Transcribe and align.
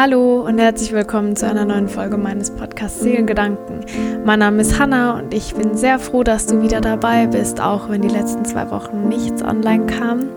Hallo 0.00 0.40
und 0.46 0.58
herzlich 0.58 0.92
willkommen 0.92 1.36
zu 1.36 1.46
einer 1.46 1.66
neuen 1.66 1.86
Folge 1.86 2.16
meines 2.16 2.50
Podcasts 2.50 3.00
Seelengedanken. 3.00 3.84
Mein 4.24 4.38
Name 4.38 4.62
ist 4.62 4.78
Hanna 4.78 5.18
und 5.18 5.34
ich 5.34 5.54
bin 5.54 5.76
sehr 5.76 5.98
froh, 5.98 6.22
dass 6.22 6.46
du 6.46 6.62
wieder 6.62 6.80
dabei 6.80 7.26
bist, 7.26 7.60
auch 7.60 7.90
wenn 7.90 8.00
die 8.00 8.08
letzten 8.08 8.46
zwei 8.46 8.70
Wochen 8.70 9.10
nichts 9.10 9.42
online 9.42 9.84
kam. 9.84 10.30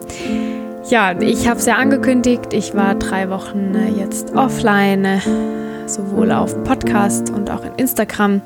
Ja, 0.89 1.17
ich 1.17 1.47
habe 1.47 1.61
es 1.61 1.65
ja 1.65 1.75
angekündigt, 1.77 2.51
ich 2.51 2.75
war 2.75 2.95
drei 2.95 3.29
Wochen 3.29 3.73
äh, 3.73 3.87
jetzt 3.97 4.35
offline, 4.35 5.05
äh, 5.05 5.19
sowohl 5.85 6.33
auf 6.33 6.61
Podcast 6.65 7.29
und 7.29 7.49
auch 7.49 7.63
in 7.63 7.73
Instagram. 7.77 8.41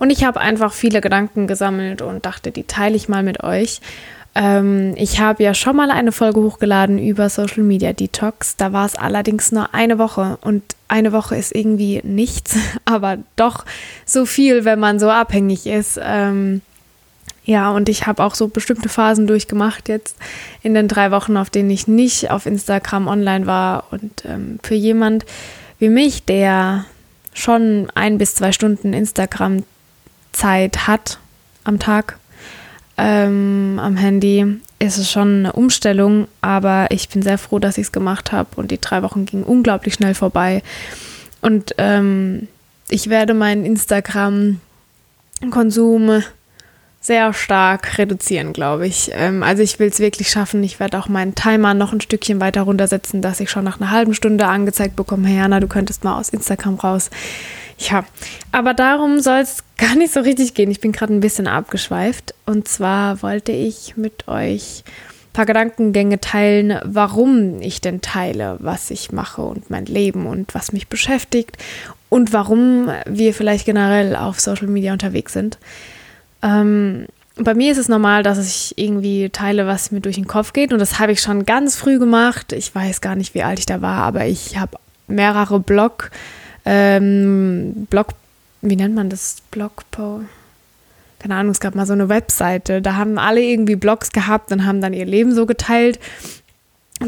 Und 0.00 0.10
ich 0.10 0.24
habe 0.24 0.40
einfach 0.40 0.72
viele 0.72 1.00
Gedanken 1.00 1.46
gesammelt 1.46 2.02
und 2.02 2.26
dachte, 2.26 2.50
die 2.50 2.64
teile 2.64 2.96
ich 2.96 3.08
mal 3.08 3.22
mit 3.22 3.44
euch. 3.44 3.80
Ähm, 4.38 4.92
ich 4.96 5.18
habe 5.18 5.42
ja 5.42 5.54
schon 5.54 5.76
mal 5.76 5.90
eine 5.90 6.12
Folge 6.12 6.42
hochgeladen 6.42 6.98
über 6.98 7.30
Social 7.30 7.62
Media 7.62 7.94
Detox. 7.94 8.56
Da 8.56 8.70
war 8.74 8.84
es 8.84 8.94
allerdings 8.94 9.50
nur 9.50 9.72
eine 9.72 9.98
Woche 9.98 10.36
und 10.42 10.62
eine 10.88 11.12
Woche 11.12 11.36
ist 11.36 11.54
irgendwie 11.54 12.02
nichts, 12.04 12.54
aber 12.84 13.16
doch 13.36 13.64
so 14.04 14.26
viel, 14.26 14.66
wenn 14.66 14.78
man 14.78 15.00
so 15.00 15.08
abhängig 15.10 15.66
ist. 15.66 15.98
Ähm, 16.02 16.60
ja, 17.46 17.70
und 17.70 17.88
ich 17.88 18.06
habe 18.06 18.22
auch 18.22 18.34
so 18.34 18.48
bestimmte 18.48 18.90
Phasen 18.90 19.26
durchgemacht 19.26 19.88
jetzt 19.88 20.16
in 20.62 20.74
den 20.74 20.86
drei 20.86 21.10
Wochen, 21.12 21.38
auf 21.38 21.48
denen 21.48 21.70
ich 21.70 21.88
nicht 21.88 22.30
auf 22.30 22.44
Instagram 22.44 23.08
online 23.08 23.46
war. 23.46 23.84
Und 23.90 24.26
ähm, 24.26 24.58
für 24.62 24.74
jemand 24.74 25.24
wie 25.78 25.88
mich, 25.88 26.24
der 26.24 26.84
schon 27.32 27.88
ein 27.94 28.18
bis 28.18 28.34
zwei 28.34 28.52
Stunden 28.52 28.92
Instagram-Zeit 28.92 30.86
hat 30.86 31.20
am 31.64 31.78
Tag, 31.78 32.18
ähm, 32.98 33.80
am 33.82 33.96
Handy 33.96 34.60
ist 34.78 34.98
es 34.98 35.10
schon 35.10 35.38
eine 35.40 35.52
Umstellung, 35.52 36.28
aber 36.40 36.86
ich 36.90 37.08
bin 37.08 37.22
sehr 37.22 37.38
froh, 37.38 37.58
dass 37.58 37.78
ich 37.78 37.86
es 37.86 37.92
gemacht 37.92 38.30
habe 38.32 38.50
und 38.56 38.70
die 38.70 38.80
drei 38.80 39.02
Wochen 39.02 39.26
gingen 39.26 39.44
unglaublich 39.44 39.94
schnell 39.94 40.14
vorbei. 40.14 40.62
Und 41.40 41.74
ähm, 41.78 42.48
ich 42.88 43.08
werde 43.08 43.34
meinen 43.34 43.64
Instagram-Konsum 43.64 46.22
sehr 47.00 47.32
stark 47.32 47.98
reduzieren, 47.98 48.52
glaube 48.52 48.86
ich. 48.86 49.10
Ähm, 49.14 49.42
also 49.44 49.62
ich 49.62 49.78
will 49.78 49.88
es 49.88 50.00
wirklich 50.00 50.28
schaffen. 50.28 50.62
Ich 50.64 50.80
werde 50.80 50.98
auch 50.98 51.08
meinen 51.08 51.36
Timer 51.36 51.72
noch 51.72 51.92
ein 51.92 52.00
Stückchen 52.00 52.40
weiter 52.40 52.62
runtersetzen, 52.62 53.22
dass 53.22 53.38
ich 53.40 53.50
schon 53.50 53.64
nach 53.64 53.80
einer 53.80 53.92
halben 53.92 54.12
Stunde 54.12 54.46
angezeigt 54.46 54.96
bekomme, 54.96 55.28
hey 55.28 55.40
Anna, 55.40 55.60
du 55.60 55.68
könntest 55.68 56.02
mal 56.02 56.18
aus 56.18 56.30
Instagram 56.30 56.74
raus. 56.74 57.10
Ja, 57.78 58.04
aber 58.52 58.74
darum 58.74 59.20
soll 59.20 59.40
es 59.40 59.62
gar 59.76 59.94
nicht 59.96 60.12
so 60.12 60.20
richtig 60.20 60.54
gehen. 60.54 60.70
Ich 60.70 60.80
bin 60.80 60.92
gerade 60.92 61.12
ein 61.12 61.20
bisschen 61.20 61.46
abgeschweift. 61.46 62.34
Und 62.46 62.68
zwar 62.68 63.22
wollte 63.22 63.52
ich 63.52 63.96
mit 63.96 64.28
euch 64.28 64.82
ein 64.86 65.32
paar 65.34 65.46
Gedankengänge 65.46 66.20
teilen, 66.20 66.78
warum 66.84 67.60
ich 67.60 67.80
denn 67.82 68.00
teile, 68.00 68.56
was 68.60 68.90
ich 68.90 69.12
mache 69.12 69.42
und 69.42 69.68
mein 69.68 69.84
Leben 69.84 70.26
und 70.26 70.54
was 70.54 70.72
mich 70.72 70.88
beschäftigt 70.88 71.58
und 72.08 72.32
warum 72.32 72.88
wir 73.04 73.34
vielleicht 73.34 73.66
generell 73.66 74.16
auf 74.16 74.40
Social 74.40 74.68
Media 74.68 74.94
unterwegs 74.94 75.34
sind. 75.34 75.58
Ähm, 76.42 77.06
bei 77.38 77.52
mir 77.52 77.70
ist 77.70 77.78
es 77.78 77.88
normal, 77.88 78.22
dass 78.22 78.38
ich 78.38 78.78
irgendwie 78.78 79.28
teile, 79.28 79.66
was 79.66 79.90
mir 79.90 80.00
durch 80.00 80.14
den 80.16 80.26
Kopf 80.26 80.54
geht. 80.54 80.72
Und 80.72 80.78
das 80.78 80.98
habe 80.98 81.12
ich 81.12 81.20
schon 81.20 81.44
ganz 81.44 81.76
früh 81.76 81.98
gemacht. 81.98 82.54
Ich 82.54 82.74
weiß 82.74 83.02
gar 83.02 83.14
nicht, 83.14 83.34
wie 83.34 83.42
alt 83.42 83.58
ich 83.58 83.66
da 83.66 83.82
war, 83.82 83.98
aber 83.98 84.24
ich 84.24 84.56
habe 84.56 84.78
mehrere 85.06 85.60
Blog- 85.60 86.10
ähm, 86.66 87.86
Blog, 87.88 88.08
wie 88.60 88.76
nennt 88.76 88.94
man 88.94 89.08
das? 89.08 89.36
Blogpo. 89.50 90.22
Keine 91.20 91.36
Ahnung, 91.36 91.52
es 91.52 91.60
gab 91.60 91.74
mal 91.74 91.86
so 91.86 91.92
eine 91.92 92.08
Webseite. 92.08 92.82
Da 92.82 92.96
haben 92.96 93.18
alle 93.18 93.42
irgendwie 93.42 93.76
Blogs 93.76 94.12
gehabt 94.12 94.52
und 94.52 94.66
haben 94.66 94.80
dann 94.80 94.92
ihr 94.92 95.06
Leben 95.06 95.34
so 95.34 95.46
geteilt. 95.46 95.98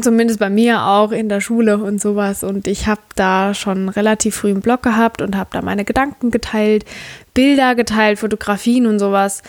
Zumindest 0.01 0.39
bei 0.39 0.49
mir 0.49 0.83
auch 0.83 1.11
in 1.11 1.29
der 1.29 1.41
Schule 1.41 1.77
und 1.77 2.01
sowas. 2.01 2.43
Und 2.43 2.67
ich 2.67 2.87
habe 2.87 3.01
da 3.15 3.53
schon 3.53 3.89
relativ 3.89 4.35
früh 4.35 4.49
einen 4.49 4.61
Blog 4.61 4.81
gehabt 4.81 5.21
und 5.21 5.35
habe 5.35 5.49
da 5.51 5.61
meine 5.61 5.83
Gedanken 5.83 6.31
geteilt, 6.31 6.85
Bilder 7.33 7.75
geteilt, 7.75 8.19
Fotografien 8.19 8.87
und 8.87 8.99
sowas. 8.99 9.43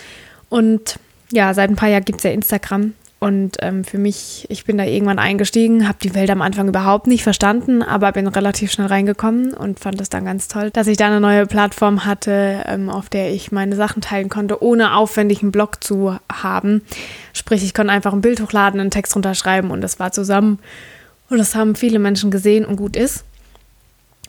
Und 0.48 0.98
ja, 1.31 1.54
seit 1.54 1.71
ein 1.71 1.77
paar 1.77 1.88
Jahren 1.88 2.04
gibt 2.04 2.19
es 2.19 2.25
ja 2.25 2.31
Instagram. 2.31 2.94
Und 3.20 3.58
ähm, 3.60 3.84
für 3.84 3.98
mich, 3.98 4.47
ich 4.48 4.64
bin 4.64 4.78
da 4.78 4.84
irgendwann 4.84 5.19
eingestiegen, 5.19 5.86
habe 5.86 5.98
die 6.03 6.14
Welt 6.14 6.31
am 6.31 6.41
Anfang 6.41 6.69
überhaupt 6.69 7.06
nicht 7.06 7.22
verstanden, 7.22 7.82
aber 7.82 8.12
bin 8.12 8.26
relativ 8.26 8.72
schnell 8.72 8.86
reingekommen 8.86 9.53
und 9.53 9.78
fand 9.78 10.00
es 10.00 10.08
dann 10.08 10.25
ganz 10.25 10.48
toll, 10.48 10.70
dass 10.70 10.86
ich 10.86 10.97
da 10.97 11.08
eine 11.08 11.20
neue 11.20 11.44
Plattform 11.44 12.06
hatte, 12.06 12.64
ähm, 12.64 12.88
auf 12.88 13.10
der 13.10 13.30
ich 13.30 13.53
meine 13.53 13.76
Sachen 13.76 14.00
teilen 14.00 14.30
konnte, 14.30 14.62
ohne 14.62 14.97
aufwendig 14.97 15.42
einen 15.42 15.53
Blog 15.53 15.84
zu 15.84 16.16
haben. 16.32 16.80
Sprich, 17.34 17.62
ich 17.62 17.75
konnte 17.75 17.92
einfach 17.92 18.14
ein 18.14 18.22
Bild 18.22 18.41
hochladen, 18.41 18.80
einen 18.80 18.91
Text 18.91 19.14
runterschreiben 19.14 19.70
und 19.70 19.82
das 19.82 20.00
war 20.00 20.12
zusammen. 20.12 20.59
Und 21.28 21.36
das 21.36 21.54
haben 21.54 21.75
viele 21.75 21.98
Menschen 21.98 22.30
gesehen 22.30 22.64
und 22.64 22.76
gut 22.76 22.97
ist. 22.97 23.25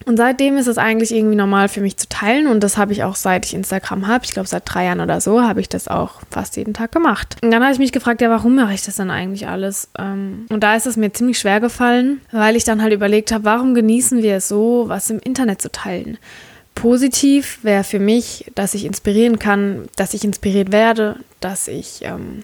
Und 0.05 0.17
seitdem 0.17 0.57
ist 0.57 0.67
es 0.67 0.77
eigentlich 0.77 1.13
irgendwie 1.13 1.35
normal 1.35 1.67
für 1.69 1.81
mich 1.81 1.97
zu 1.97 2.07
teilen 2.09 2.47
und 2.47 2.61
das 2.61 2.77
habe 2.77 2.93
ich 2.93 3.03
auch 3.03 3.15
seit 3.15 3.45
ich 3.45 3.53
Instagram 3.53 4.07
habe. 4.07 4.25
Ich 4.25 4.33
glaube, 4.33 4.47
seit 4.47 4.63
drei 4.65 4.85
Jahren 4.85 4.99
oder 4.99 5.21
so 5.21 5.41
habe 5.41 5.61
ich 5.61 5.69
das 5.69 5.87
auch 5.87 6.21
fast 6.29 6.57
jeden 6.57 6.73
Tag 6.73 6.91
gemacht. 6.91 7.37
Und 7.41 7.51
dann 7.51 7.63
habe 7.63 7.73
ich 7.73 7.79
mich 7.79 7.91
gefragt, 7.91 8.21
ja, 8.21 8.29
warum 8.29 8.55
mache 8.55 8.73
ich 8.73 8.83
das 8.83 8.95
dann 8.95 9.11
eigentlich 9.11 9.47
alles? 9.47 9.89
Ähm, 9.97 10.45
und 10.49 10.61
da 10.63 10.75
ist 10.75 10.87
es 10.87 10.97
mir 10.97 11.11
ziemlich 11.13 11.39
schwer 11.39 11.59
gefallen, 11.59 12.21
weil 12.31 12.55
ich 12.55 12.63
dann 12.63 12.81
halt 12.81 12.93
überlegt 12.93 13.31
habe, 13.31 13.45
warum 13.45 13.73
genießen 13.73 14.21
wir 14.21 14.37
es 14.37 14.47
so, 14.47 14.85
was 14.87 15.09
im 15.09 15.19
Internet 15.19 15.61
zu 15.61 15.71
teilen? 15.71 16.17
Positiv 16.75 17.59
wäre 17.63 17.83
für 17.83 17.99
mich, 17.99 18.51
dass 18.55 18.73
ich 18.73 18.85
inspirieren 18.85 19.39
kann, 19.39 19.87
dass 19.97 20.13
ich 20.13 20.23
inspiriert 20.23 20.71
werde, 20.71 21.17
dass 21.39 21.67
ich 21.67 21.99
ähm, 22.03 22.43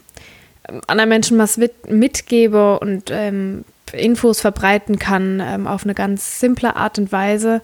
anderen 0.87 1.09
Menschen 1.09 1.37
was 1.37 1.59
mitgebe 1.87 2.79
und 2.79 3.09
ähm, 3.09 3.63
Infos 3.93 4.41
verbreiten 4.41 4.99
kann 4.99 5.41
ähm, 5.43 5.67
auf 5.67 5.83
eine 5.83 5.93
ganz 5.93 6.39
simple 6.39 6.75
Art 6.75 6.99
und 6.99 7.11
Weise. 7.11 7.61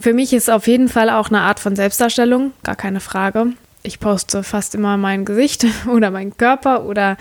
Für 0.00 0.12
mich 0.14 0.32
ist 0.32 0.50
auf 0.50 0.66
jeden 0.66 0.88
Fall 0.88 1.10
auch 1.10 1.28
eine 1.28 1.40
Art 1.40 1.60
von 1.60 1.76
Selbstdarstellung, 1.76 2.52
gar 2.62 2.76
keine 2.76 3.00
Frage. 3.00 3.48
Ich 3.82 4.00
poste 4.00 4.42
fast 4.42 4.74
immer 4.74 4.96
mein 4.96 5.24
Gesicht 5.24 5.66
oder 5.86 6.10
meinen 6.10 6.36
Körper 6.36 6.84
oder 6.84 7.16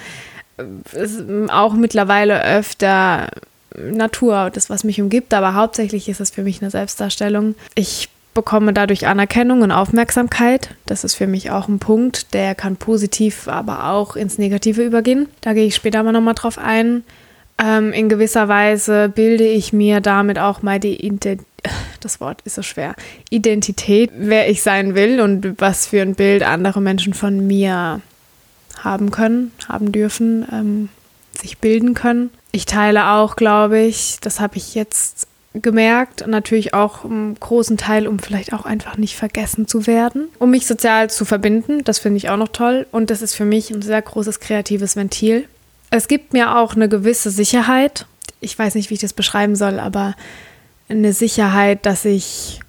äh, 0.58 1.50
auch 1.50 1.74
mittlerweile 1.74 2.44
öfter 2.44 3.30
Natur, 3.76 4.50
das, 4.52 4.70
was 4.70 4.84
mich 4.84 5.02
umgibt, 5.02 5.34
aber 5.34 5.54
hauptsächlich 5.54 6.10
ist 6.10 6.20
es 6.20 6.30
für 6.30 6.44
mich 6.44 6.62
eine 6.62 6.72
Selbstdarstellung. 6.72 7.56
Ich 7.76 8.10
bekomme 8.34 8.74
dadurch 8.74 9.08
Anerkennung 9.08 9.62
und 9.62 9.72
Aufmerksamkeit. 9.72 10.76
Das 10.86 11.04
ist 11.04 11.16
für 11.16 11.28
mich 11.28 11.52
auch 11.52 11.68
ein 11.68 11.80
Punkt, 11.80 12.34
der 12.34 12.56
kann 12.56 12.78
positiv, 12.78 13.48
aber 13.48 13.90
auch 13.92 14.16
ins 14.16 14.38
Negative 14.38 14.84
übergehen. 14.84 15.28
Da 15.42 15.54
gehe 15.54 15.66
ich 15.66 15.76
später 15.76 16.00
aber 16.00 16.12
nochmal 16.12 16.34
drauf 16.34 16.58
ein. 16.58 17.04
Ähm, 17.64 17.94
in 17.94 18.10
gewisser 18.10 18.48
Weise 18.48 19.10
bilde 19.10 19.44
ich 19.44 19.72
mir 19.72 20.02
damit 20.02 20.40
auch 20.40 20.62
mal 20.62 20.80
die 20.80 21.06
Identität, 21.06 21.46
das 22.00 22.20
Wort 22.20 22.42
ist 22.44 22.56
so 22.56 22.64
schwer, 22.64 22.96
Identität, 23.30 24.10
wer 24.16 24.50
ich 24.50 24.64
sein 24.64 24.96
will 24.96 25.22
und 25.22 25.60
was 25.60 25.86
für 25.86 26.02
ein 26.02 26.16
Bild 26.16 26.42
andere 26.42 26.82
Menschen 26.82 27.14
von 27.14 27.46
mir 27.46 28.02
haben 28.80 29.12
können, 29.12 29.52
haben 29.70 29.92
dürfen, 29.92 30.48
ähm, 30.52 30.90
sich 31.40 31.60
bilden 31.60 31.94
können. 31.94 32.32
Ich 32.52 32.66
teile 32.66 33.12
auch, 33.12 33.36
glaube 33.36 33.80
ich, 33.80 34.18
das 34.22 34.40
habe 34.40 34.58
ich 34.58 34.74
jetzt 34.74 35.28
gemerkt, 35.54 36.26
natürlich 36.28 36.74
auch 36.74 37.04
im 37.06 37.36
großen 37.40 37.78
Teil, 37.78 38.08
um 38.08 38.18
vielleicht 38.18 38.54
auch 38.54 38.66
einfach 38.66 38.98
nicht 38.98 39.18
vergessen 39.18 39.68
zu 39.68 39.86
werden, 39.86 40.30
um 40.40 40.50
mich 40.50 40.66
sozial 40.66 41.10
zu 41.10 41.26
verbinden. 41.26 41.84
Das 41.84 42.00
finde 42.00 42.18
ich 42.18 42.30
auch 42.30 42.38
noch 42.38 42.48
toll 42.48 42.88
und 42.92 43.12
das 43.12 43.22
ist 43.22 43.36
für 43.36 43.46
mich 43.46 43.70
ein 43.70 43.82
sehr 43.82 44.02
großes 44.02 44.40
kreatives 44.40 44.96
Ventil 44.96 45.48
es 45.92 46.08
gibt 46.08 46.34
mir 46.34 46.58
auch 46.58 46.76
eine 46.76 46.90
gewisse 46.90 47.30
Sicherheit. 47.30 48.08
Ich 48.40 48.58
weiß 48.58 48.76
nicht, 48.76 48.90
wie 48.90 48.96
ich 48.96 49.02
das 49.02 49.14
beschreiben 49.14 49.56
soll, 49.56 49.80
aber 49.80 50.16
eine 50.90 51.14
Sicherheit, 51.14 51.86
dass 51.86 52.06
ich 52.06 52.60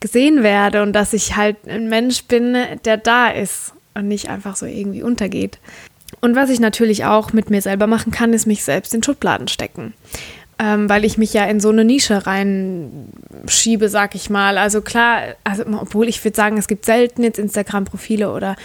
gesehen 0.00 0.42
werde 0.42 0.82
und 0.82 0.94
dass 0.94 1.12
ich 1.12 1.36
halt 1.36 1.56
ein 1.68 1.88
Mensch 1.88 2.24
bin, 2.24 2.56
der 2.84 2.96
da 2.96 3.28
ist 3.28 3.72
und 3.94 4.08
nicht 4.08 4.30
einfach 4.30 4.56
so 4.56 4.66
irgendwie 4.66 5.02
untergeht. 5.02 5.58
Und 6.20 6.34
was 6.34 6.50
ich 6.50 6.58
natürlich 6.58 7.04
auch 7.04 7.32
mit 7.32 7.50
mir 7.50 7.62
selber 7.62 7.86
machen 7.86 8.10
kann, 8.12 8.32
ist 8.32 8.46
mich 8.46 8.64
selbst 8.64 8.94
in 8.94 9.02
Schubladen 9.02 9.46
stecken. 9.48 9.94
Ähm, 10.58 10.88
weil 10.88 11.04
ich 11.04 11.16
mich 11.16 11.32
ja 11.32 11.44
in 11.44 11.60
so 11.60 11.70
eine 11.70 11.84
Nische 11.84 12.26
reinschiebe, 12.26 13.88
sag 13.88 14.14
ich 14.14 14.28
mal. 14.28 14.58
Also 14.58 14.82
klar, 14.82 15.22
also 15.44 15.64
obwohl 15.80 16.08
ich 16.08 16.22
würde 16.24 16.36
sagen, 16.36 16.58
es 16.58 16.68
gibt 16.68 16.84
selten 16.84 17.22
jetzt 17.22 17.38
Instagram-Profile 17.38 18.32
oder 18.32 18.56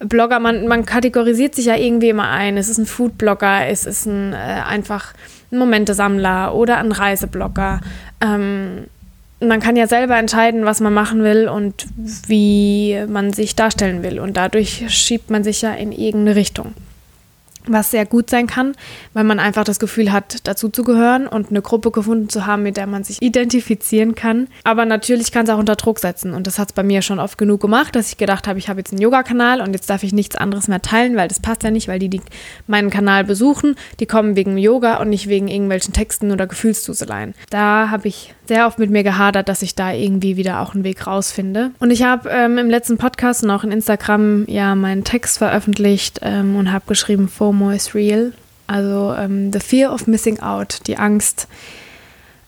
Blogger, 0.00 0.40
man, 0.40 0.66
man 0.66 0.86
kategorisiert 0.86 1.54
sich 1.54 1.66
ja 1.66 1.76
irgendwie 1.76 2.08
immer 2.08 2.30
ein. 2.30 2.56
Es 2.56 2.68
ist 2.68 2.78
ein 2.78 2.86
Food-Blogger, 2.86 3.66
es 3.66 3.86
ist 3.86 4.06
ein 4.06 4.32
äh, 4.32 4.36
einfach 4.36 5.12
ein 5.52 5.58
Momentesammler 5.58 6.54
oder 6.54 6.78
ein 6.78 6.92
Reiseblogger. 6.92 7.80
Ähm, 8.20 8.86
man 9.40 9.60
kann 9.60 9.76
ja 9.76 9.86
selber 9.86 10.16
entscheiden, 10.18 10.64
was 10.64 10.80
man 10.80 10.92
machen 10.92 11.22
will 11.22 11.48
und 11.48 11.86
wie 12.26 13.02
man 13.08 13.32
sich 13.32 13.56
darstellen 13.56 14.02
will. 14.02 14.20
Und 14.20 14.36
dadurch 14.36 14.84
schiebt 14.88 15.30
man 15.30 15.44
sich 15.44 15.62
ja 15.62 15.72
in 15.72 15.92
irgendeine 15.92 16.36
Richtung 16.36 16.74
was 17.66 17.90
sehr 17.90 18.06
gut 18.06 18.30
sein 18.30 18.46
kann, 18.46 18.74
weil 19.12 19.24
man 19.24 19.38
einfach 19.38 19.64
das 19.64 19.78
Gefühl 19.78 20.12
hat, 20.12 20.46
dazuzugehören 20.46 21.26
und 21.26 21.50
eine 21.50 21.62
Gruppe 21.62 21.90
gefunden 21.90 22.28
zu 22.28 22.46
haben, 22.46 22.62
mit 22.62 22.76
der 22.76 22.86
man 22.86 23.04
sich 23.04 23.20
identifizieren 23.20 24.14
kann. 24.14 24.48
Aber 24.64 24.84
natürlich 24.84 25.32
kann 25.32 25.44
es 25.44 25.50
auch 25.50 25.58
unter 25.58 25.76
Druck 25.76 25.98
setzen 25.98 26.32
und 26.32 26.46
das 26.46 26.58
hat 26.58 26.70
es 26.70 26.72
bei 26.74 26.82
mir 26.82 27.02
schon 27.02 27.18
oft 27.18 27.38
genug 27.38 27.60
gemacht, 27.60 27.94
dass 27.94 28.08
ich 28.08 28.16
gedacht 28.16 28.46
habe, 28.46 28.58
ich 28.58 28.68
habe 28.68 28.80
jetzt 28.80 28.92
einen 28.92 29.02
Yoga-Kanal 29.02 29.60
und 29.60 29.72
jetzt 29.72 29.90
darf 29.90 30.02
ich 30.02 30.12
nichts 30.12 30.36
anderes 30.36 30.68
mehr 30.68 30.82
teilen, 30.82 31.16
weil 31.16 31.28
das 31.28 31.40
passt 31.40 31.62
ja 31.62 31.70
nicht, 31.70 31.88
weil 31.88 31.98
die, 31.98 32.08
die 32.08 32.22
meinen 32.66 32.90
Kanal 32.90 33.24
besuchen, 33.24 33.76
die 34.00 34.06
kommen 34.06 34.36
wegen 34.36 34.56
Yoga 34.58 34.96
und 34.96 35.10
nicht 35.10 35.28
wegen 35.28 35.48
irgendwelchen 35.48 35.92
Texten 35.92 36.32
oder 36.32 36.46
Gefühlsduseleien. 36.46 37.34
Da 37.50 37.90
habe 37.90 38.08
ich 38.08 38.34
sehr 38.50 38.66
oft 38.66 38.80
mit 38.80 38.90
mir 38.90 39.04
gehadert, 39.04 39.48
dass 39.48 39.62
ich 39.62 39.76
da 39.76 39.92
irgendwie 39.92 40.36
wieder 40.36 40.58
auch 40.60 40.74
einen 40.74 40.82
Weg 40.82 41.06
rausfinde. 41.06 41.70
Und 41.78 41.92
ich 41.92 42.02
habe 42.02 42.28
ähm, 42.30 42.58
im 42.58 42.68
letzten 42.68 42.98
Podcast 42.98 43.44
und 43.44 43.50
auch 43.50 43.62
in 43.62 43.70
Instagram 43.70 44.44
ja 44.48 44.74
meinen 44.74 45.04
Text 45.04 45.38
veröffentlicht 45.38 46.18
ähm, 46.22 46.56
und 46.56 46.72
habe 46.72 46.84
geschrieben, 46.88 47.28
FOMO 47.28 47.70
is 47.70 47.94
real. 47.94 48.32
Also 48.66 49.14
ähm, 49.16 49.52
the 49.52 49.60
fear 49.60 49.94
of 49.94 50.08
missing 50.08 50.40
out, 50.40 50.80
die 50.88 50.96
Angst, 50.96 51.46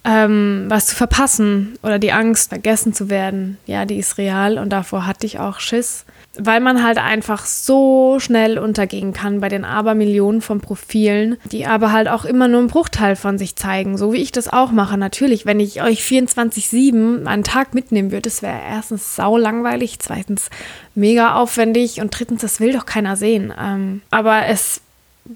ähm, 0.03 0.65
was 0.67 0.87
zu 0.87 0.97
verpassen 0.97 1.79
oder 1.85 2.01
die 2.01 2.11
Angst, 2.11 2.49
vergessen 2.49 2.93
zu 2.93 3.09
werden, 3.09 3.59
ja, 3.67 3.85
die 3.85 3.99
ist 3.99 4.19
real 4.19 4.59
und 4.59 4.71
davor 4.71 5.07
hatte 5.07 5.25
ich 5.25 5.39
auch 5.39 5.61
Schiss, 5.61 6.05
weil 6.39 6.61
man 6.61 6.83
halt 6.83 6.99
einfach 6.99 7.45
so 7.45 8.19
schnell 8.19 8.59
untergehen 8.59 9.13
kann 9.13 9.41
bei 9.41 9.49
den 9.49 9.65
Abermillionen 9.65 10.41
von 10.41 10.61
Profilen, 10.61 11.37
die 11.51 11.67
aber 11.67 11.93
halt 11.93 12.09
auch 12.09 12.25
immer 12.25 12.49
nur 12.49 12.61
einen 12.61 12.69
Bruchteil 12.69 13.17
von 13.17 13.37
sich 13.39 13.57
zeigen, 13.57 13.99
so 13.99 14.13
wie 14.13 14.23
ich 14.23 14.33
das 14.33 14.49
auch 14.49 14.73
mache. 14.73 14.97
Natürlich, 14.97 15.45
wenn 15.45 15.61
ich 15.61 15.83
euch 15.83 16.01
24-7 16.01 17.27
einen 17.27 17.45
Tag 17.45 17.75
mitnehmen 17.75 18.13
würde, 18.13 18.23
das 18.23 18.43
wäre 18.43 18.61
erstens 18.67 19.15
sau 19.15 19.37
langweilig, 19.37 19.99
zweitens 19.99 20.49
mega 20.95 21.35
aufwendig 21.35 22.01
und 22.01 22.19
drittens, 22.19 22.41
das 22.41 22.61
will 22.61 22.73
doch 22.73 22.87
keiner 22.87 23.17
sehen. 23.17 23.53
Ähm, 23.61 24.01
aber 24.11 24.47
es 24.47 24.81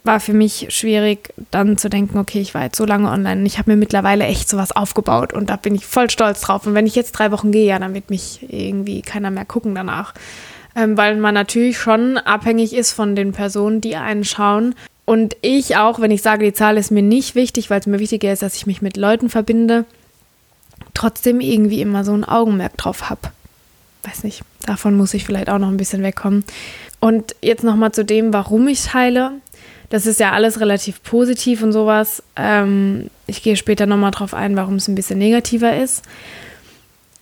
war 0.02 0.19
für 0.19 0.32
mich 0.32 0.69
schwierig, 0.70 1.32
dann 1.50 1.78
zu 1.78 1.88
denken, 1.88 2.19
okay, 2.19 2.40
ich 2.40 2.54
war 2.54 2.64
jetzt 2.64 2.76
so 2.76 2.84
lange 2.84 3.10
online 3.10 3.40
und 3.40 3.46
ich 3.46 3.58
habe 3.58 3.70
mir 3.70 3.76
mittlerweile 3.76 4.25
echt 4.25 4.48
sowas 4.48 4.72
aufgebaut 4.72 5.32
und 5.32 5.50
da 5.50 5.56
bin 5.56 5.75
ich 5.75 5.87
voll 5.87 6.10
stolz 6.10 6.40
drauf. 6.40 6.66
Und 6.66 6.75
wenn 6.75 6.87
ich 6.87 6.94
jetzt 6.94 7.12
drei 7.12 7.31
Wochen 7.31 7.52
gehe, 7.52 7.66
ja, 7.66 7.78
dann 7.78 7.94
wird 7.94 8.10
mich 8.10 8.46
irgendwie 8.48 9.02
keiner 9.02 9.31
mehr 9.31 9.44
gucken 9.44 9.75
danach. 9.75 10.14
Ähm, 10.76 10.96
weil 10.96 11.17
man 11.17 11.34
natürlich 11.34 11.78
schon 11.78 12.19
abhängig 12.19 12.75
ist 12.75 12.93
von 12.93 13.17
den 13.17 13.32
Personen, 13.32 13.81
die 13.81 13.96
einen 13.96 14.25
schauen. 14.25 14.75
Und 15.05 15.37
ich 15.40 15.76
auch, 15.76 16.00
wenn 16.00 16.11
ich 16.11 16.23
sage, 16.23 16.44
die 16.44 16.52
Zahl 16.52 16.76
ist 16.76 16.90
mir 16.90 17.02
nicht 17.02 17.34
wichtig, 17.34 17.70
weil 17.70 17.81
es 17.81 17.87
mir 17.87 17.99
wichtiger 17.99 18.32
ist, 18.32 18.43
dass 18.43 18.56
ich 18.56 18.67
mich 18.67 18.82
mit 18.82 18.96
Leuten 18.96 19.31
verbinde, 19.31 19.84
trotzdem 20.94 21.40
irgendwie 21.40 21.81
immer 21.81 22.05
so 22.05 22.12
ein 22.12 22.25
Augenmerk 22.25 22.76
drauf 22.76 23.08
habe. 23.08 23.23
Weiß 24.02 24.23
nicht, 24.25 24.43
davon 24.67 24.96
muss 24.96 25.14
ich 25.14 25.25
vielleicht 25.25 25.49
auch 25.49 25.58
noch 25.58 25.69
ein 25.69 25.76
bisschen 25.76 26.02
wegkommen. 26.02 26.44
Und 27.00 27.34
jetzt 27.40 27.64
nochmal 27.64 27.93
zu 27.93 28.05
dem, 28.05 28.32
warum 28.32 28.69
ich 28.69 28.82
teile 28.84 29.32
das 29.88 30.06
ist 30.06 30.20
ja 30.20 30.32
alles 30.32 30.61
relativ 30.61 31.02
positiv 31.02 31.62
und 31.62 31.72
sowas. 31.72 32.22
Ähm, 32.34 33.08
ich 33.26 33.43
gehe 33.43 33.56
später 33.56 33.87
nochmal 33.87 34.11
drauf 34.11 34.34
ein, 34.34 34.56
warum 34.56 34.76
es 34.76 34.88
ein 34.88 34.94
bisschen 34.94 35.19
negativer 35.19 35.76
ist. 35.76 36.05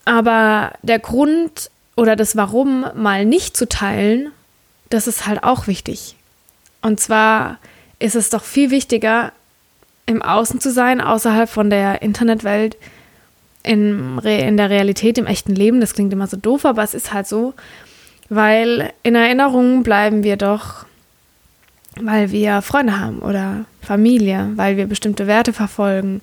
Aber 0.04 0.72
der 0.82 0.98
Grund 0.98 1.70
oder 1.96 2.17
das 2.17 2.37
Warum 2.37 2.87
mal 2.94 3.25
nicht 3.25 3.56
zu 3.56 3.69
teilen, 3.69 4.31
das 4.91 5.06
ist 5.06 5.26
halt 5.26 5.44
auch 5.44 5.67
wichtig. 5.67 6.17
Und 6.82 7.00
zwar 7.00 7.58
ist 7.99 8.17
es 8.17 8.31
doch 8.31 8.43
viel 8.43 8.70
wichtiger, 8.70 9.32
im 10.06 10.20
Außen 10.20 10.61
zu 10.61 10.70
sein, 10.70 11.00
außerhalb 11.00 11.49
von 11.49 11.70
der 11.70 12.02
Internetwelt, 12.02 12.76
in, 13.62 14.19
in 14.19 14.58
der 14.58 14.69
Realität, 14.69 15.17
im 15.17 15.26
echten 15.26 15.55
Leben. 15.55 15.81
Das 15.81 15.94
klingt 15.94 16.12
immer 16.12 16.26
so 16.26 16.37
doof, 16.37 16.67
aber 16.67 16.82
es 16.82 16.93
ist 16.93 17.14
halt 17.14 17.26
so, 17.26 17.55
weil 18.29 18.93
in 19.02 19.14
Erinnerung 19.14 19.82
bleiben 19.82 20.23
wir 20.23 20.37
doch 20.37 20.85
weil 22.00 22.32
wir 22.32 22.62
Freunde 22.62 22.99
haben 22.99 23.20
oder 23.20 23.64
Familie, 23.81 24.50
weil 24.56 24.76
wir 24.76 24.87
bestimmte 24.87 25.26
Werte 25.26 25.52
verfolgen, 25.52 26.20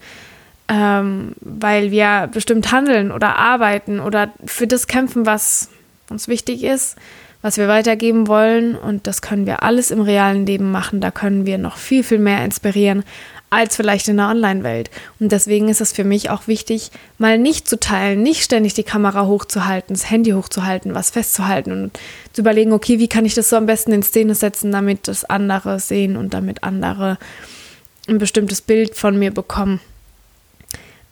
ähm, 0.71 1.33
weil 1.41 1.91
wir 1.91 2.29
bestimmt 2.31 2.71
handeln 2.71 3.11
oder 3.11 3.35
arbeiten 3.35 3.99
oder 3.99 4.31
für 4.45 4.67
das 4.67 4.87
kämpfen, 4.87 5.25
was 5.25 5.69
uns 6.09 6.29
wichtig 6.29 6.63
ist, 6.63 6.95
was 7.41 7.57
wir 7.57 7.67
weitergeben 7.67 8.29
wollen. 8.29 8.77
Und 8.77 9.05
das 9.05 9.21
können 9.21 9.45
wir 9.45 9.63
alles 9.63 9.91
im 9.91 9.99
realen 9.99 10.45
Leben 10.45 10.71
machen. 10.71 11.01
Da 11.01 11.11
können 11.11 11.45
wir 11.45 11.57
noch 11.57 11.75
viel, 11.75 12.03
viel 12.03 12.19
mehr 12.19 12.45
inspirieren, 12.45 13.03
als 13.49 13.75
vielleicht 13.75 14.07
in 14.07 14.15
der 14.15 14.29
Online-Welt. 14.29 14.89
Und 15.19 15.33
deswegen 15.33 15.67
ist 15.67 15.81
es 15.81 15.91
für 15.91 16.05
mich 16.05 16.29
auch 16.29 16.47
wichtig, 16.47 16.91
mal 17.17 17.37
nicht 17.37 17.67
zu 17.67 17.77
teilen, 17.77 18.23
nicht 18.23 18.41
ständig 18.41 18.73
die 18.73 18.83
Kamera 18.83 19.25
hochzuhalten, 19.25 19.93
das 19.93 20.09
Handy 20.09 20.31
hochzuhalten, 20.31 20.95
was 20.95 21.09
festzuhalten 21.09 21.73
und 21.73 21.99
zu 22.31 22.43
überlegen, 22.43 22.71
okay, 22.71 22.97
wie 22.97 23.09
kann 23.09 23.25
ich 23.25 23.35
das 23.35 23.49
so 23.49 23.57
am 23.57 23.65
besten 23.65 23.91
in 23.91 24.03
Szene 24.03 24.35
setzen, 24.35 24.71
damit 24.71 25.09
das 25.09 25.25
andere 25.25 25.81
sehen 25.81 26.15
und 26.15 26.33
damit 26.33 26.63
andere 26.63 27.17
ein 28.07 28.19
bestimmtes 28.19 28.61
Bild 28.61 28.95
von 28.95 29.19
mir 29.19 29.31
bekommen. 29.31 29.81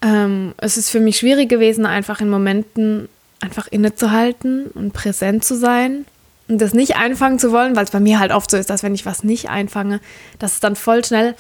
Ähm, 0.02 0.54
es 0.58 0.78
ist 0.78 0.90
für 0.90 1.00
mich 1.00 1.18
schwierig 1.18 1.50
gewesen, 1.50 1.86
einfach 1.86 2.22
in 2.22 2.30
Momenten 2.30 3.10
einfach 3.42 3.68
innezuhalten 3.68 4.68
und 4.68 4.94
präsent 4.94 5.44
zu 5.44 5.58
sein 5.58 6.06
und 6.48 6.60
das 6.60 6.74
nicht 6.74 6.98
einfangen 6.98 7.40
zu 7.40 7.52
wollen, 7.52 7.76
weil 7.76 7.86
es 7.86 7.92
bei 7.92 8.00
mir 8.00 8.20
halt 8.20 8.32
oft 8.32 8.50
so 8.52 8.58
ist, 8.58 8.70
dass 8.70 8.84
wenn 8.84 8.96
ich 8.96 9.06
was 9.06 9.24
nicht 9.24 9.50
einfange, 9.50 10.02
dass 10.40 10.54
es 10.54 10.60
dann 10.60 10.76
voll 10.76 11.06
schnell 11.06 11.36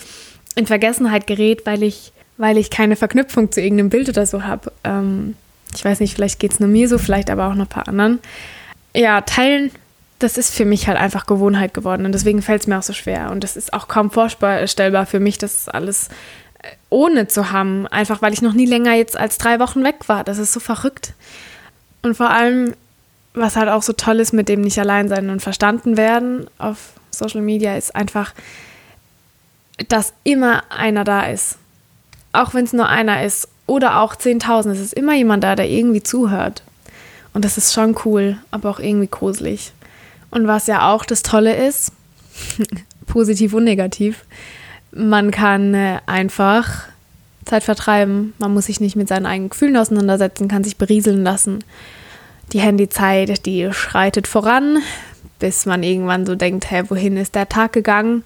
in 0.55 0.67
Vergessenheit 0.67 1.27
gerät, 1.27 1.65
weil 1.65 1.83
ich, 1.83 2.13
weil 2.37 2.57
ich 2.57 2.69
keine 2.69 2.95
Verknüpfung 2.95 3.51
zu 3.51 3.61
irgendeinem 3.61 3.89
Bild 3.89 4.09
oder 4.09 4.25
so 4.25 4.43
habe. 4.43 4.71
Ähm, 4.83 5.35
ich 5.75 5.83
weiß 5.83 5.99
nicht, 5.99 6.15
vielleicht 6.15 6.39
geht 6.39 6.53
es 6.53 6.59
nur 6.59 6.69
mir 6.69 6.87
so, 6.87 6.97
vielleicht 6.97 7.29
aber 7.29 7.47
auch 7.47 7.55
noch 7.55 7.65
ein 7.65 7.69
paar 7.69 7.87
anderen. 7.87 8.19
Ja, 8.95 9.21
teilen, 9.21 9.71
das 10.19 10.37
ist 10.37 10.53
für 10.53 10.65
mich 10.65 10.87
halt 10.87 10.97
einfach 10.97 11.25
Gewohnheit 11.25 11.73
geworden 11.73 12.05
und 12.05 12.11
deswegen 12.11 12.41
fällt 12.41 12.61
es 12.61 12.67
mir 12.67 12.77
auch 12.77 12.83
so 12.83 12.93
schwer. 12.93 13.31
Und 13.31 13.43
das 13.43 13.55
ist 13.55 13.73
auch 13.73 13.87
kaum 13.87 14.11
vorstellbar 14.11 15.05
für 15.05 15.19
mich, 15.19 15.37
das 15.37 15.69
alles 15.69 16.09
ohne 16.89 17.27
zu 17.27 17.51
haben, 17.51 17.87
einfach 17.87 18.21
weil 18.21 18.33
ich 18.33 18.41
noch 18.41 18.53
nie 18.53 18.65
länger 18.65 18.93
jetzt 18.93 19.17
als 19.17 19.37
drei 19.37 19.59
Wochen 19.59 19.83
weg 19.83 20.07
war. 20.07 20.23
Das 20.23 20.37
ist 20.37 20.51
so 20.51 20.59
verrückt. 20.59 21.13
Und 22.01 22.15
vor 22.15 22.29
allem, 22.29 22.73
was 23.33 23.55
halt 23.55 23.69
auch 23.69 23.83
so 23.83 23.93
toll 23.93 24.19
ist 24.19 24.33
mit 24.33 24.49
dem 24.49 24.61
nicht 24.61 24.79
allein 24.79 25.07
sein 25.07 25.29
und 25.29 25.41
verstanden 25.41 25.97
werden 25.97 26.47
auf 26.57 26.93
Social 27.11 27.41
Media, 27.41 27.77
ist 27.77 27.95
einfach, 27.95 28.33
dass 29.87 30.13
immer 30.23 30.63
einer 30.69 31.03
da 31.03 31.27
ist. 31.27 31.57
Auch 32.31 32.53
wenn 32.53 32.65
es 32.65 32.73
nur 32.73 32.87
einer 32.87 33.23
ist 33.23 33.47
oder 33.65 34.01
auch 34.01 34.15
10.000, 34.15 34.71
es 34.71 34.79
ist 34.79 34.93
immer 34.93 35.13
jemand 35.15 35.43
da, 35.43 35.55
der 35.55 35.69
irgendwie 35.69 36.03
zuhört. 36.03 36.63
Und 37.33 37.45
das 37.45 37.57
ist 37.57 37.73
schon 37.73 37.95
cool, 38.05 38.37
aber 38.51 38.69
auch 38.69 38.79
irgendwie 38.79 39.07
gruselig. 39.07 39.71
Und 40.31 40.47
was 40.47 40.67
ja 40.67 40.91
auch 40.91 41.05
das 41.05 41.23
Tolle 41.23 41.55
ist, 41.67 41.91
positiv 43.07 43.53
und 43.53 43.63
negativ, 43.63 44.25
man 44.91 45.31
kann 45.31 45.73
äh, 45.73 45.99
einfach 46.05 46.87
Zeit 47.45 47.63
vertreiben. 47.63 48.33
Man 48.37 48.53
muss 48.53 48.65
sich 48.65 48.79
nicht 48.79 48.95
mit 48.95 49.07
seinen 49.07 49.25
eigenen 49.25 49.49
Gefühlen 49.49 49.77
auseinandersetzen, 49.77 50.47
kann 50.47 50.63
sich 50.63 50.77
berieseln 50.77 51.23
lassen. 51.23 51.63
Die 52.53 52.59
Handyzeit, 52.59 53.45
die 53.45 53.69
schreitet 53.71 54.27
voran, 54.27 54.79
bis 55.39 55.65
man 55.65 55.83
irgendwann 55.83 56.25
so 56.25 56.35
denkt, 56.35 56.69
hä, 56.71 56.83
wohin 56.89 57.17
ist 57.17 57.35
der 57.35 57.49
Tag 57.49 57.73
gegangen? 57.73 58.23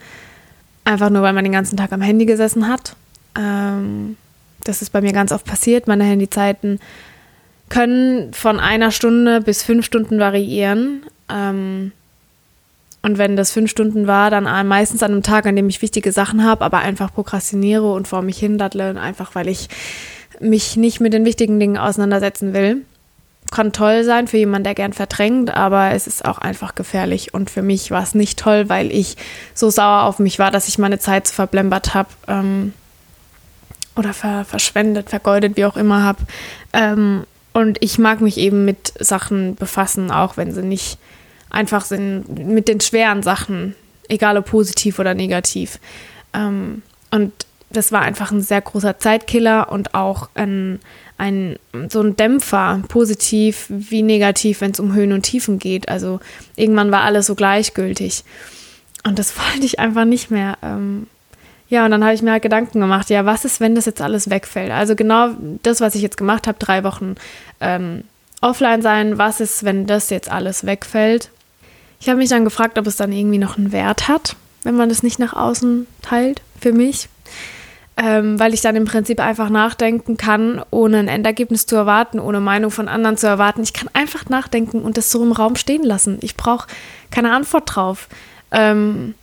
Einfach 0.85 1.09
nur, 1.09 1.21
weil 1.21 1.33
man 1.33 1.43
den 1.43 1.53
ganzen 1.53 1.77
Tag 1.77 1.91
am 1.91 2.01
Handy 2.01 2.25
gesessen 2.25 2.67
hat. 2.67 2.95
Ähm, 3.37 4.17
das 4.63 4.81
ist 4.81 4.91
bei 4.91 5.01
mir 5.01 5.13
ganz 5.13 5.31
oft 5.31 5.45
passiert. 5.45 5.87
Meine 5.87 6.03
Handyzeiten 6.03 6.79
können 7.69 8.33
von 8.33 8.59
einer 8.59 8.91
Stunde 8.91 9.41
bis 9.41 9.63
fünf 9.63 9.85
Stunden 9.85 10.19
variieren. 10.19 11.03
Ähm, 11.29 11.91
und 13.03 13.17
wenn 13.17 13.35
das 13.35 13.51
fünf 13.51 13.69
Stunden 13.69 14.07
war, 14.07 14.31
dann 14.31 14.45
meistens 14.67 15.03
an 15.03 15.11
einem 15.11 15.23
Tag, 15.23 15.45
an 15.45 15.55
dem 15.55 15.69
ich 15.69 15.81
wichtige 15.81 16.11
Sachen 16.11 16.43
habe, 16.43 16.65
aber 16.65 16.79
einfach 16.79 17.13
prokrastiniere 17.13 17.91
und 17.91 18.07
vor 18.07 18.21
mich 18.21 18.39
hindattle, 18.39 18.99
einfach 18.99 19.35
weil 19.35 19.47
ich 19.47 19.67
mich 20.39 20.77
nicht 20.77 20.99
mit 20.99 21.13
den 21.13 21.25
wichtigen 21.25 21.59
Dingen 21.59 21.77
auseinandersetzen 21.77 22.53
will 22.53 22.83
kann 23.53 23.71
toll 23.71 24.03
sein 24.03 24.27
für 24.27 24.37
jemanden, 24.37 24.63
der 24.63 24.73
gern 24.73 24.93
verdrängt, 24.93 25.53
aber 25.53 25.91
es 25.91 26.07
ist 26.07 26.25
auch 26.25 26.39
einfach 26.39 26.73
gefährlich. 26.75 27.33
Und 27.33 27.51
für 27.51 27.61
mich 27.61 27.91
war 27.91 28.01
es 28.01 28.15
nicht 28.15 28.39
toll, 28.39 28.67
weil 28.67 28.91
ich 28.91 29.15
so 29.53 29.69
sauer 29.69 30.03
auf 30.03 30.17
mich 30.19 30.39
war, 30.39 30.49
dass 30.49 30.67
ich 30.67 30.79
meine 30.79 30.97
Zeit 30.97 31.27
so 31.27 31.33
verblembert 31.35 31.93
habe 31.93 32.09
ähm, 32.27 32.73
oder 33.95 34.13
ver 34.13 34.43
verschwendet, 34.43 35.11
vergeudet, 35.11 35.55
wie 35.55 35.65
auch 35.65 35.77
immer 35.77 36.03
habe. 36.03 36.23
Ähm, 36.73 37.25
und 37.53 37.77
ich 37.81 37.99
mag 37.99 38.21
mich 38.21 38.37
eben 38.37 38.65
mit 38.65 38.93
Sachen 38.99 39.55
befassen, 39.55 40.09
auch 40.09 40.35
wenn 40.35 40.51
sie 40.51 40.63
nicht 40.63 40.97
einfach 41.53 41.85
sind, 41.85 42.27
mit 42.45 42.67
den 42.67 42.81
schweren 42.81 43.23
Sachen, 43.23 43.75
egal 44.09 44.37
ob 44.37 44.47
positiv 44.47 44.99
oder 44.99 45.13
negativ. 45.13 45.79
Ähm, 46.33 46.81
und 47.11 47.31
das 47.69 47.91
war 47.91 48.01
einfach 48.01 48.31
ein 48.31 48.41
sehr 48.41 48.61
großer 48.61 48.99
Zeitkiller 48.99 49.71
und 49.71 49.95
auch 49.95 50.29
ein 50.35 50.79
ein, 51.17 51.57
so 51.89 52.01
ein 52.01 52.15
Dämpfer, 52.15 52.81
positiv 52.87 53.65
wie 53.69 54.01
negativ, 54.01 54.61
wenn 54.61 54.71
es 54.71 54.79
um 54.79 54.93
Höhen 54.93 55.13
und 55.13 55.23
Tiefen 55.23 55.59
geht. 55.59 55.89
Also 55.89 56.19
irgendwann 56.55 56.91
war 56.91 57.01
alles 57.01 57.27
so 57.27 57.35
gleichgültig. 57.35 58.23
Und 59.05 59.19
das 59.19 59.33
wollte 59.37 59.65
ich 59.65 59.79
einfach 59.79 60.05
nicht 60.05 60.31
mehr. 60.31 60.57
Ähm, 60.61 61.07
ja, 61.69 61.85
und 61.85 61.91
dann 61.91 62.03
habe 62.03 62.13
ich 62.13 62.21
mir 62.21 62.31
halt 62.31 62.43
Gedanken 62.43 62.79
gemacht, 62.79 63.09
ja, 63.09 63.25
was 63.25 63.45
ist, 63.45 63.59
wenn 63.59 63.73
das 63.73 63.85
jetzt 63.85 64.01
alles 64.01 64.29
wegfällt? 64.29 64.71
Also 64.71 64.95
genau 64.95 65.29
das, 65.63 65.81
was 65.81 65.95
ich 65.95 66.01
jetzt 66.01 66.17
gemacht 66.17 66.45
habe, 66.45 66.59
drei 66.59 66.83
Wochen 66.83 67.15
ähm, 67.61 68.03
offline 68.41 68.81
sein, 68.81 69.17
was 69.17 69.39
ist, 69.39 69.63
wenn 69.63 69.87
das 69.87 70.09
jetzt 70.09 70.29
alles 70.29 70.65
wegfällt? 70.65 71.29
Ich 72.03 72.09
habe 72.09 72.17
mich 72.17 72.29
dann 72.29 72.43
gefragt, 72.43 72.77
ob 72.77 72.85
es 72.85 72.97
dann 72.97 73.13
irgendwie 73.13 73.37
noch 73.37 73.57
einen 73.57 73.71
Wert 73.71 74.09
hat, 74.09 74.35
wenn 74.63 74.75
man 74.75 74.89
das 74.89 75.03
nicht 75.03 75.19
nach 75.19 75.31
außen 75.31 75.87
teilt, 76.01 76.41
für 76.59 76.73
mich 76.73 77.07
ähm, 77.95 78.39
weil 78.39 78.53
ich 78.53 78.61
dann 78.61 78.75
im 78.75 78.85
Prinzip 78.85 79.19
einfach 79.19 79.49
nachdenken 79.49 80.17
kann, 80.17 80.61
ohne 80.71 80.97
ein 80.97 81.07
Endergebnis 81.07 81.65
zu 81.65 81.75
erwarten, 81.75 82.19
ohne 82.19 82.39
Meinung 82.39 82.71
von 82.71 82.87
anderen 82.87 83.17
zu 83.17 83.27
erwarten. 83.27 83.61
Ich 83.61 83.73
kann 83.73 83.89
einfach 83.93 84.29
nachdenken 84.29 84.81
und 84.81 84.97
das 84.97 85.11
so 85.11 85.23
im 85.23 85.31
Raum 85.31 85.55
stehen 85.55 85.83
lassen. 85.83 86.17
Ich 86.21 86.35
brauche 86.35 86.67
keine 87.11 87.31
Antwort 87.31 87.75
drauf. 87.75 88.07
Ähm, 88.51 89.13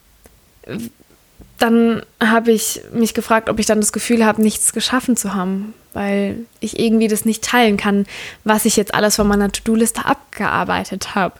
dann 1.59 2.03
habe 2.23 2.53
ich 2.53 2.81
mich 2.93 3.13
gefragt, 3.13 3.49
ob 3.49 3.59
ich 3.59 3.67
dann 3.67 3.81
das 3.81 3.93
Gefühl 3.93 4.25
habe, 4.25 4.41
nichts 4.41 4.73
geschaffen 4.73 5.17
zu 5.17 5.35
haben. 5.35 5.75
weil 5.93 6.47
ich 6.61 6.79
irgendwie 6.79 7.09
das 7.09 7.25
nicht 7.25 7.43
teilen 7.43 7.77
kann, 7.77 8.07
was 8.45 8.65
ich 8.65 8.77
jetzt 8.77 8.95
alles 8.95 9.17
von 9.17 9.27
meiner 9.27 9.51
To-Do-Liste 9.51 10.05
abgearbeitet 10.05 11.17
habe. 11.17 11.35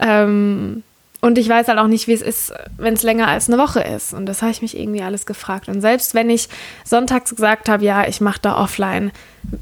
Ähm, 0.00 0.82
und 1.22 1.36
ich 1.36 1.48
weiß 1.48 1.68
halt 1.68 1.78
auch 1.78 1.86
nicht, 1.86 2.06
wie 2.06 2.14
es 2.14 2.22
ist, 2.22 2.52
wenn 2.78 2.94
es 2.94 3.02
länger 3.02 3.28
als 3.28 3.48
eine 3.48 3.58
Woche 3.58 3.80
ist. 3.80 4.14
Und 4.14 4.24
das 4.24 4.40
habe 4.40 4.52
ich 4.52 4.62
mich 4.62 4.78
irgendwie 4.78 5.02
alles 5.02 5.26
gefragt. 5.26 5.68
Und 5.68 5.82
selbst 5.82 6.14
wenn 6.14 6.30
ich 6.30 6.48
sonntags 6.82 7.34
gesagt 7.34 7.68
habe, 7.68 7.84
ja, 7.84 8.08
ich 8.08 8.22
mache 8.22 8.40
da 8.40 8.56
offline, 8.56 9.12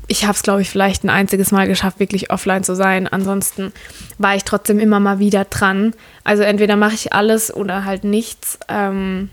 ich 0.07 0.25
habe 0.25 0.35
es, 0.35 0.43
glaube 0.43 0.63
ich, 0.63 0.71
vielleicht 0.71 1.03
ein 1.03 1.11
einziges 1.11 1.51
Mal 1.51 1.67
geschafft, 1.67 1.99
wirklich 1.99 2.31
offline 2.31 2.63
zu 2.63 2.77
sein. 2.77 3.09
Ansonsten 3.09 3.73
war 4.19 4.37
ich 4.37 4.45
trotzdem 4.45 4.79
immer 4.79 5.01
mal 5.01 5.19
wieder 5.19 5.47
dran. 5.47 5.95
Also 6.23 6.45
entweder 6.45 6.77
mache 6.77 6.95
ich 6.95 7.13
alles 7.13 7.53
oder 7.53 7.85
halt 7.85 8.05
nichts. 8.05 8.59
Ähm 8.69 9.31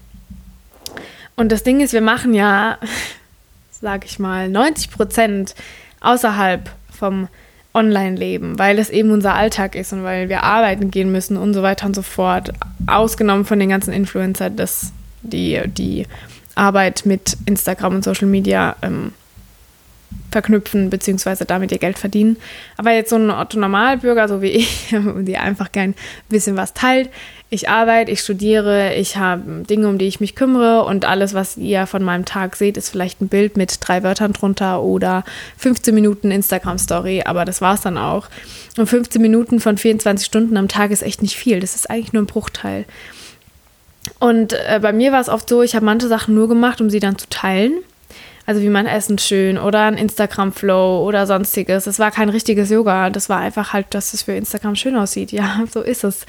und 1.35 1.51
das 1.51 1.61
Ding 1.61 1.79
ist, 1.79 1.93
wir 1.93 2.01
machen 2.01 2.33
ja, 2.33 2.79
sage 3.81 4.07
ich 4.07 4.17
mal, 4.17 4.49
90 4.49 4.89
Prozent 4.89 5.53
außerhalb 5.99 6.71
vom 6.97 7.27
Online-Leben, 7.75 8.57
weil 8.57 8.79
es 8.79 8.89
eben 8.89 9.11
unser 9.11 9.35
Alltag 9.35 9.75
ist 9.75 9.93
und 9.93 10.03
weil 10.03 10.29
wir 10.29 10.43
arbeiten 10.43 10.89
gehen 10.89 11.11
müssen 11.11 11.37
und 11.37 11.53
so 11.53 11.61
weiter 11.61 11.85
und 11.85 11.95
so 11.95 12.01
fort. 12.01 12.51
Ausgenommen 12.87 13.45
von 13.45 13.59
den 13.59 13.69
ganzen 13.69 13.93
Influencer, 13.93 14.49
dass 14.49 14.93
die, 15.21 15.61
die 15.67 16.07
Arbeit 16.55 17.05
mit 17.05 17.37
Instagram 17.45 17.95
und 17.95 18.03
Social 18.03 18.27
Media 18.27 18.75
ähm, 18.81 19.11
verknüpfen, 20.31 20.89
beziehungsweise 20.89 21.45
damit 21.45 21.71
ihr 21.71 21.77
Geld 21.77 21.97
verdienen. 21.99 22.37
Aber 22.77 22.91
jetzt 22.91 23.09
so 23.09 23.17
ein 23.17 23.29
Otto-Normalbürger, 23.29 24.27
so 24.27 24.41
wie 24.41 24.51
ich, 24.51 24.93
die 25.19 25.37
einfach 25.37 25.71
gern 25.71 25.91
ein 25.91 25.95
bisschen 26.29 26.57
was 26.57 26.73
teilt. 26.73 27.09
Ich 27.49 27.69
arbeite, 27.69 28.11
ich 28.11 28.21
studiere, 28.21 28.95
ich 28.95 29.17
habe 29.17 29.63
Dinge, 29.69 29.87
um 29.87 29.97
die 29.97 30.07
ich 30.07 30.19
mich 30.19 30.35
kümmere 30.35 30.83
und 30.83 31.05
alles, 31.05 31.33
was 31.33 31.57
ihr 31.57 31.85
von 31.85 32.03
meinem 32.03 32.25
Tag 32.25 32.55
seht, 32.55 32.75
ist 32.75 32.89
vielleicht 32.89 33.21
ein 33.21 33.27
Bild 33.27 33.55
mit 33.55 33.77
drei 33.81 34.03
Wörtern 34.03 34.33
drunter 34.33 34.81
oder 34.81 35.23
15 35.57 35.93
Minuten 35.93 36.31
Instagram-Story, 36.31 37.23
aber 37.25 37.45
das 37.45 37.61
war 37.61 37.75
es 37.75 37.81
dann 37.81 37.97
auch. 37.97 38.27
Und 38.77 38.87
15 38.87 39.21
Minuten 39.21 39.59
von 39.59 39.77
24 39.77 40.25
Stunden 40.25 40.57
am 40.57 40.67
Tag 40.67 40.91
ist 40.91 41.03
echt 41.03 41.21
nicht 41.21 41.35
viel. 41.35 41.59
Das 41.59 41.75
ist 41.75 41.89
eigentlich 41.89 42.13
nur 42.13 42.23
ein 42.23 42.27
Bruchteil. 42.27 42.85
Und 44.19 44.53
äh, 44.53 44.79
bei 44.81 44.91
mir 44.91 45.11
war 45.11 45.21
es 45.21 45.29
oft 45.29 45.47
so, 45.47 45.61
ich 45.61 45.75
habe 45.75 45.85
manche 45.85 46.07
Sachen 46.07 46.35
nur 46.35 46.47
gemacht, 46.49 46.81
um 46.81 46.89
sie 46.89 46.99
dann 46.99 47.17
zu 47.17 47.29
teilen 47.29 47.73
also 48.45 48.61
wie 48.61 48.69
mein 48.69 48.85
Essen 48.85 49.17
schön 49.17 49.57
oder 49.57 49.83
ein 49.83 49.97
Instagram-Flow 49.97 51.03
oder 51.05 51.25
sonstiges. 51.25 51.87
Es 51.87 51.99
war 51.99 52.11
kein 52.11 52.29
richtiges 52.29 52.69
Yoga. 52.69 53.09
Das 53.09 53.29
war 53.29 53.39
einfach 53.39 53.73
halt, 53.73 53.87
dass 53.91 54.13
es 54.13 54.23
für 54.23 54.33
Instagram 54.33 54.75
schön 54.75 54.95
aussieht. 54.95 55.31
Ja, 55.31 55.63
so 55.71 55.81
ist 55.81 56.03
es. 56.03 56.25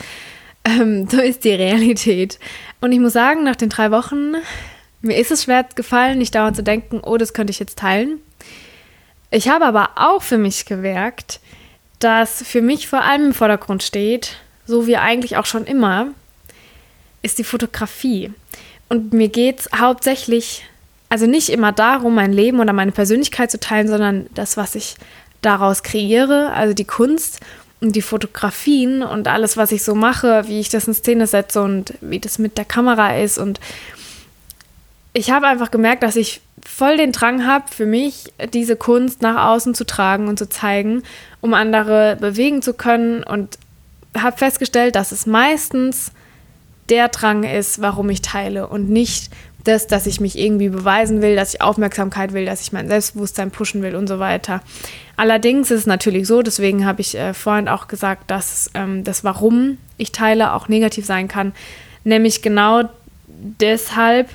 Ähm, 0.67 1.07
so 1.11 1.21
ist 1.21 1.45
die 1.45 1.55
Realität. 1.55 2.39
Und 2.81 2.93
ich 2.93 3.01
muss 3.01 3.13
sagen, 3.13 3.45
nach 3.45 3.57
den 3.57 3.69
drei 3.69 3.91
Wochen, 3.91 4.35
mir 5.01 5.17
ist 5.17 5.31
es 5.31 5.45
schwer 5.45 5.65
gefallen, 5.75 6.19
nicht 6.19 6.35
dauernd 6.35 6.57
zu 6.57 6.63
denken, 6.63 7.01
oh, 7.03 7.17
das 7.17 7.33
könnte 7.33 7.51
ich 7.51 7.59
jetzt 7.59 7.79
teilen. 7.79 8.19
Ich 9.31 9.49
habe 9.49 9.65
aber 9.65 9.91
auch 9.97 10.23
für 10.23 10.39
mich 10.39 10.67
gemerkt, 10.67 11.41
dass 11.99 12.43
für 12.43 12.63
mich 12.63 12.89
vor 12.89 13.03
allem 13.03 13.27
im 13.27 13.35
Vordergrund 13.35 13.83
steht, 13.83 14.37
so 14.67 14.87
wie 14.87 14.97
eigentlich 14.97 15.37
auch 15.37 15.47
schon 15.47 15.65
immer, 15.65 16.09
ist 17.23 17.39
die 17.39 17.45
Fotografie. 17.45 18.33
Und 18.89 19.13
mir 19.13 19.29
geht 19.29 19.61
es 19.61 19.69
hauptsächlich 19.79 20.65
also 21.09 21.27
nicht 21.27 21.51
immer 21.51 21.73
darum, 21.73 22.15
mein 22.15 22.33
Leben 22.33 22.61
oder 22.61 22.73
meine 22.73 22.93
Persönlichkeit 22.93 23.51
zu 23.51 23.61
teilen, 23.61 23.89
sondern 23.89 24.27
das, 24.35 24.57
was 24.57 24.75
ich 24.75 24.97
daraus 25.41 25.83
kreiere, 25.83 26.53
also 26.53 26.75
die 26.75 26.85
Kunst 26.85 27.41
die 27.81 28.03
Fotografien 28.03 29.03
und 29.03 29.29
alles, 29.29 29.57
was 29.57 29.73
ich 29.73 29.83
so 29.83 29.95
mache, 29.95 30.49
wie 30.49 30.61
ich 30.61 30.69
das 30.69 30.89
in 30.89 30.95
Szene 30.95 31.27
setze 31.27 31.63
und 31.63 31.95
wie 32.01 32.19
das 32.19 32.39
mit 32.39 32.57
der 32.57 32.65
Kamera 32.65 33.17
ist. 33.19 33.39
Und 33.39 33.61
ich 35.13 35.31
habe 35.31 35.47
einfach 35.47 35.71
gemerkt, 35.71 36.03
dass 36.03 36.17
ich 36.17 36.41
voll 36.65 36.97
den 36.97 37.13
Drang 37.13 37.47
habe, 37.47 37.65
für 37.71 37.87
mich 37.87 38.33
diese 38.53 38.77
Kunst 38.77 39.23
nach 39.23 39.49
außen 39.49 39.75
zu 39.75 39.85
tragen 39.85 40.29
und 40.29 40.39
zu 40.39 40.49
zeigen, 40.49 41.03
um 41.41 41.55
andere 41.55 42.17
bewegen 42.19 42.63
zu 42.63 42.75
können. 42.75 43.23
Und 43.23 43.59
habe 44.17 44.37
festgestellt, 44.37 44.97
dass 44.97 45.13
es 45.13 45.27
meistens 45.27 46.13
der 46.89 47.09
Drang 47.09 47.43
ist, 47.43 47.81
warum 47.83 48.09
ich 48.11 48.23
teile 48.23 48.69
und 48.69 48.89
nicht 48.89 49.31
das, 49.67 49.87
dass 49.87 50.07
ich 50.07 50.21
mich 50.21 50.39
irgendwie 50.39 50.69
beweisen 50.69 51.23
will, 51.23 51.37
dass 51.37 51.55
ich 51.55 51.61
Aufmerksamkeit 51.61 52.33
will, 52.33 52.45
dass 52.45 52.61
ich 52.61 52.73
mein 52.73 52.89
Selbstbewusstsein 52.89 53.51
pushen 53.51 53.83
will 53.83 53.97
und 53.97 54.07
so 54.07 54.19
weiter. 54.19 54.63
Allerdings 55.17 55.71
ist 55.71 55.81
es 55.81 55.87
natürlich 55.87 56.27
so, 56.27 56.43
deswegen 56.43 56.85
habe 56.87 57.01
ich 57.01 57.17
äh, 57.17 57.35
vorhin 57.35 57.69
auch 57.69 57.89
gesagt, 57.89 58.31
dass 58.31 58.71
ähm, 58.75 59.05
das 59.05 59.25
Warum 59.25 59.79
ich 59.97 60.13
teile 60.13 60.53
auch 60.53 60.69
negativ 60.69 61.07
sein 61.07 61.29
kann, 61.29 61.53
nämlich 62.05 62.43
genau 62.43 62.83
deshalb, 63.27 64.29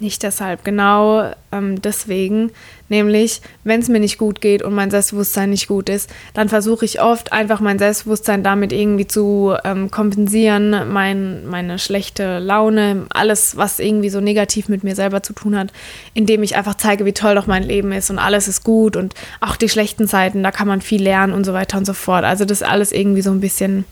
nicht 0.00 0.22
deshalb, 0.22 0.64
genau 0.64 1.32
ähm, 1.52 1.80
deswegen, 1.80 2.50
nämlich 2.88 3.40
wenn 3.64 3.80
es 3.80 3.88
mir 3.88 4.00
nicht 4.00 4.18
gut 4.18 4.40
geht 4.40 4.62
und 4.62 4.74
mein 4.74 4.90
Selbstbewusstsein 4.90 5.50
nicht 5.50 5.68
gut 5.68 5.88
ist, 5.88 6.10
dann 6.34 6.48
versuche 6.48 6.84
ich 6.84 7.00
oft 7.00 7.32
einfach 7.32 7.60
mein 7.60 7.78
Selbstbewusstsein 7.78 8.42
damit 8.42 8.72
irgendwie 8.72 9.06
zu 9.06 9.54
ähm, 9.64 9.90
kompensieren, 9.90 10.92
mein, 10.92 11.46
meine 11.46 11.78
schlechte 11.78 12.38
Laune, 12.38 13.06
alles, 13.10 13.56
was 13.56 13.78
irgendwie 13.78 14.10
so 14.10 14.20
negativ 14.20 14.68
mit 14.68 14.84
mir 14.84 14.94
selber 14.94 15.22
zu 15.22 15.32
tun 15.32 15.56
hat, 15.56 15.72
indem 16.14 16.42
ich 16.42 16.56
einfach 16.56 16.76
zeige, 16.76 17.04
wie 17.04 17.12
toll 17.12 17.34
doch 17.34 17.46
mein 17.46 17.62
Leben 17.62 17.92
ist 17.92 18.10
und 18.10 18.18
alles 18.18 18.48
ist 18.48 18.64
gut 18.64 18.96
und 18.96 19.14
auch 19.40 19.56
die 19.56 19.68
schlechten 19.68 20.06
Zeiten, 20.06 20.42
da 20.42 20.50
kann 20.50 20.68
man 20.68 20.80
viel 20.80 21.02
lernen 21.02 21.32
und 21.32 21.44
so 21.44 21.52
weiter 21.52 21.78
und 21.78 21.84
so 21.84 21.94
fort. 21.94 22.24
Also 22.24 22.44
das 22.44 22.62
alles 22.62 22.92
irgendwie 22.92 23.22
so 23.22 23.30
ein 23.30 23.40
bisschen 23.40 23.84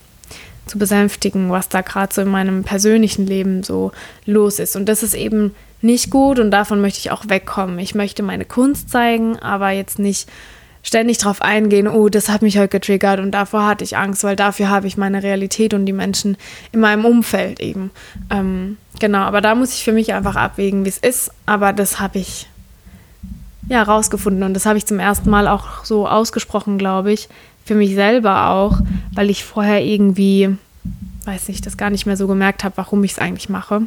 zu 0.67 0.77
besänftigen, 0.77 1.49
was 1.49 1.69
da 1.69 1.81
gerade 1.81 2.13
so 2.13 2.21
in 2.21 2.29
meinem 2.29 2.63
persönlichen 2.63 3.25
Leben 3.25 3.63
so 3.63 3.91
los 4.25 4.59
ist. 4.59 4.75
Und 4.75 4.87
das 4.87 5.03
ist 5.03 5.13
eben 5.13 5.55
nicht 5.81 6.09
gut 6.09 6.39
und 6.39 6.51
davon 6.51 6.81
möchte 6.81 6.99
ich 6.99 7.11
auch 7.11 7.25
wegkommen. 7.27 7.79
Ich 7.79 7.95
möchte 7.95 8.23
meine 8.23 8.45
Kunst 8.45 8.89
zeigen, 8.89 9.37
aber 9.39 9.71
jetzt 9.71 9.99
nicht 9.99 10.27
ständig 10.87 11.17
darauf 11.17 11.41
eingehen, 11.41 11.87
oh, 11.87 12.07
das 12.07 12.29
hat 12.29 12.41
mich 12.41 12.57
heute 12.57 12.69
getriggert 12.69 13.19
und 13.19 13.31
davor 13.31 13.65
hatte 13.67 13.83
ich 13.83 13.97
Angst, 13.97 14.23
weil 14.23 14.35
dafür 14.35 14.69
habe 14.69 14.87
ich 14.87 14.95
meine 14.97 15.21
Realität 15.21 15.73
und 15.73 15.85
die 15.85 15.93
Menschen 15.93 16.37
in 16.71 16.79
meinem 16.79 17.03
Umfeld 17.03 17.59
eben. 17.59 17.91
Ähm, 18.29 18.77
genau, 18.99 19.19
aber 19.19 19.41
da 19.41 19.53
muss 19.53 19.73
ich 19.73 19.83
für 19.83 19.91
mich 19.91 20.13
einfach 20.13 20.35
abwägen, 20.35 20.85
wie 20.85 20.89
es 20.89 20.97
ist. 20.97 21.31
Aber 21.45 21.73
das 21.73 21.99
habe 21.99 22.19
ich 22.19 22.47
ja 23.67 23.83
rausgefunden 23.83 24.43
und 24.43 24.53
das 24.53 24.65
habe 24.65 24.77
ich 24.77 24.85
zum 24.85 24.99
ersten 24.99 25.29
Mal 25.29 25.49
auch 25.49 25.83
so 25.83 26.07
ausgesprochen, 26.07 26.77
glaube 26.77 27.11
ich, 27.11 27.27
für 27.67 27.75
mich 27.75 27.93
selber 27.95 28.49
auch, 28.49 28.79
weil 29.13 29.29
ich 29.29 29.43
vorher 29.43 29.83
irgendwie, 29.83 30.55
weiß 31.25 31.49
nicht, 31.49 31.65
das 31.65 31.77
gar 31.77 31.89
nicht 31.89 32.05
mehr 32.05 32.17
so 32.17 32.27
gemerkt 32.27 32.63
habe, 32.63 32.77
warum 32.77 33.03
ich 33.03 33.11
es 33.11 33.19
eigentlich 33.19 33.49
mache. 33.49 33.81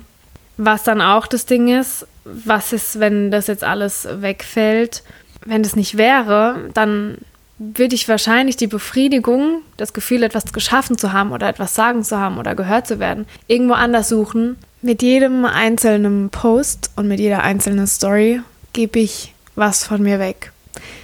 Was 0.56 0.82
dann 0.82 1.00
auch 1.00 1.26
das 1.26 1.46
Ding 1.46 1.68
ist, 1.68 2.06
was 2.25 2.72
ist, 2.72 3.00
wenn 3.00 3.30
das 3.30 3.46
jetzt 3.46 3.64
alles 3.64 4.06
wegfällt? 4.20 5.02
Wenn 5.46 5.62
das 5.62 5.75
nicht 5.75 5.96
wäre, 5.96 6.68
dann 6.75 7.16
würde 7.58 7.94
ich 7.94 8.08
wahrscheinlich 8.08 8.56
die 8.56 8.66
Befriedigung, 8.66 9.62
das 9.76 9.92
Gefühl, 9.92 10.22
etwas 10.22 10.52
geschaffen 10.52 10.99
zu 10.99 11.12
haben 11.12 11.32
oder 11.32 11.49
etwas 11.49 11.75
sagen 11.75 12.04
zu 12.04 12.18
haben 12.18 12.38
oder 12.38 12.54
gehört 12.54 12.87
zu 12.87 12.99
werden, 12.99 13.26
irgendwo 13.46 13.75
anders 13.75 14.08
suchen. 14.08 14.56
Mit 14.82 15.02
jedem 15.02 15.44
einzelnen 15.44 16.30
Post 16.30 16.90
und 16.96 17.08
mit 17.08 17.20
jeder 17.20 17.42
einzelnen 17.42 17.87
Story 17.87 18.40
gebe 18.72 18.99
ich 18.99 19.34
was 19.56 19.84
von 19.84 20.02
mir 20.02 20.18
weg. 20.18 20.52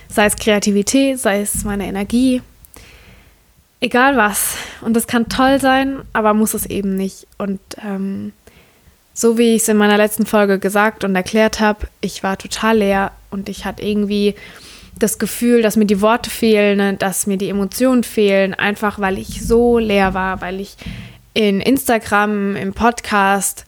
Sei 0.09 0.27
es 0.27 0.37
Kreativität, 0.37 1.19
sei 1.19 1.43
es 1.43 1.65
meine 1.65 1.87
Energie, 1.87 2.41
egal 3.81 4.17
was. 4.17 4.57
Und 4.81 4.95
das 4.95 5.07
kann 5.07 5.29
toll 5.29 5.61
sein, 5.61 6.01
aber 6.13 6.35
muss 6.35 6.55
es 6.55 6.67
eben 6.67 6.97
nicht. 6.97 7.27
Und 7.39 7.61
ähm, 7.85 8.33
so 9.15 9.39
wie 9.39 9.55
ich 9.55 9.63
es 9.63 9.69
in 9.69 9.77
meiner 9.77 9.97
letzten 9.97 10.27
Folge 10.27 10.59
gesagt 10.59 11.05
und 11.05 11.17
erklärt 11.17 11.61
habe, 11.61 11.87
ich 12.01 12.23
war 12.23 12.37
total 12.37 12.79
leer 12.79 13.13
und 13.31 13.49
ich 13.49 13.65
hatte 13.65 13.83
irgendwie 13.83 14.35
das 14.99 15.19
Gefühl, 15.19 15.63
dass 15.63 15.77
mir 15.77 15.87
die 15.87 16.01
Worte 16.01 16.31
fehlen, 16.31 16.99
dass 16.99 17.27
mir 17.27 17.37
die 17.37 17.51
Emotionen 17.51 18.03
fehlen, 18.03 18.55
einfach 18.55 18.99
weil 18.99 19.19
ich 19.19 19.47
so 19.47 19.79
leer 19.79 20.15
war, 20.15 20.41
weil 20.41 20.61
ich 20.61 20.77
in 21.35 21.61
Instagram, 21.61 22.57
im 22.57 22.73
Podcast 22.73 23.67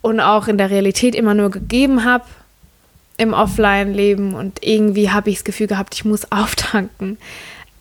und 0.00 0.20
auch 0.20 0.48
in 0.48 0.56
der 0.56 0.70
Realität 0.70 1.14
immer 1.14 1.34
nur 1.34 1.50
gegeben 1.50 2.04
habe 2.04 2.24
im 3.18 3.34
Offline-Leben 3.34 4.32
und 4.32 4.64
irgendwie 4.64 5.10
habe 5.10 5.28
ich 5.28 5.36
das 5.36 5.44
Gefühl 5.44 5.66
gehabt, 5.66 5.94
ich 5.94 6.06
muss 6.06 6.32
auftanken. 6.32 7.18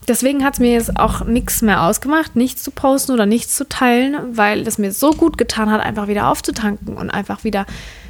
Deswegen 0.10 0.44
hat 0.44 0.56
es 0.56 0.60
mir 0.60 0.72
jetzt 0.72 0.98
auch 0.98 1.24
nichts 1.24 1.62
mehr 1.62 1.84
ausgemacht, 1.84 2.36
nichts 2.36 2.64
zu 2.64 2.72
posten 2.72 3.12
oder 3.12 3.28
nichts 3.28 3.56
zu 3.56 3.70
teilen, 3.70 4.18
weil 4.36 4.68
es 4.68 4.80
mir 4.80 4.92
so 4.92 5.12
gut 5.12 5.38
getan 5.38 5.70
hat, 5.70 5.82
einfach 5.82 6.08
wieder 6.08 6.30
aufzutanken 6.30 6.98
und 6.98 7.12
einfach 7.12 7.44
wieder 7.44 7.68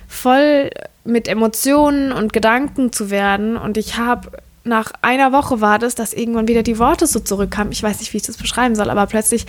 voll 0.07 0.69
mit 1.03 1.27
Emotionen 1.27 2.13
und 2.13 2.31
Gedanken 2.31 2.93
zu 2.93 3.09
werden. 3.09 3.57
Und 3.57 3.77
ich 3.77 3.97
habe 3.97 4.31
nach 4.63 4.93
einer 5.01 5.33
Woche 5.33 5.59
war 5.59 5.77
das, 5.77 5.93
dass 5.93 6.13
irgendwann 6.13 6.47
wieder 6.47 6.63
die 6.63 6.79
Worte 6.79 7.05
so 7.05 7.19
zurückkamen. 7.19 7.73
Ich 7.73 7.83
weiß 7.83 7.99
nicht, 7.99 8.13
wie 8.13 8.17
ich 8.17 8.23
das 8.23 8.37
beschreiben 8.37 8.75
soll, 8.75 8.89
aber 8.89 9.05
plötzlich 9.05 9.45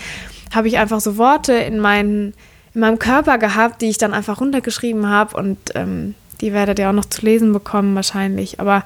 habe 0.53 0.67
ich 0.67 0.77
einfach 0.77 1.01
so 1.01 1.17
Worte 1.19 1.53
in, 1.53 1.79
meinen, 1.79 2.35
in 2.75 2.81
meinem 2.81 2.99
Körper 2.99 3.39
gehabt, 3.39 3.81
die 3.81 3.91
ich 3.91 3.99
dann 3.99 4.13
einfach 4.13 4.41
runtergeschrieben 4.41 5.09
habe 5.09 5.37
und 5.37 5.57
ähm, 5.77 6.17
die 6.41 6.53
werdet 6.53 6.81
ihr 6.81 6.89
auch 6.89 6.95
noch 6.95 7.05
zu 7.05 7.25
lesen 7.25 7.53
bekommen 7.53 7.95
wahrscheinlich. 7.95 8.59
Aber 8.59 8.83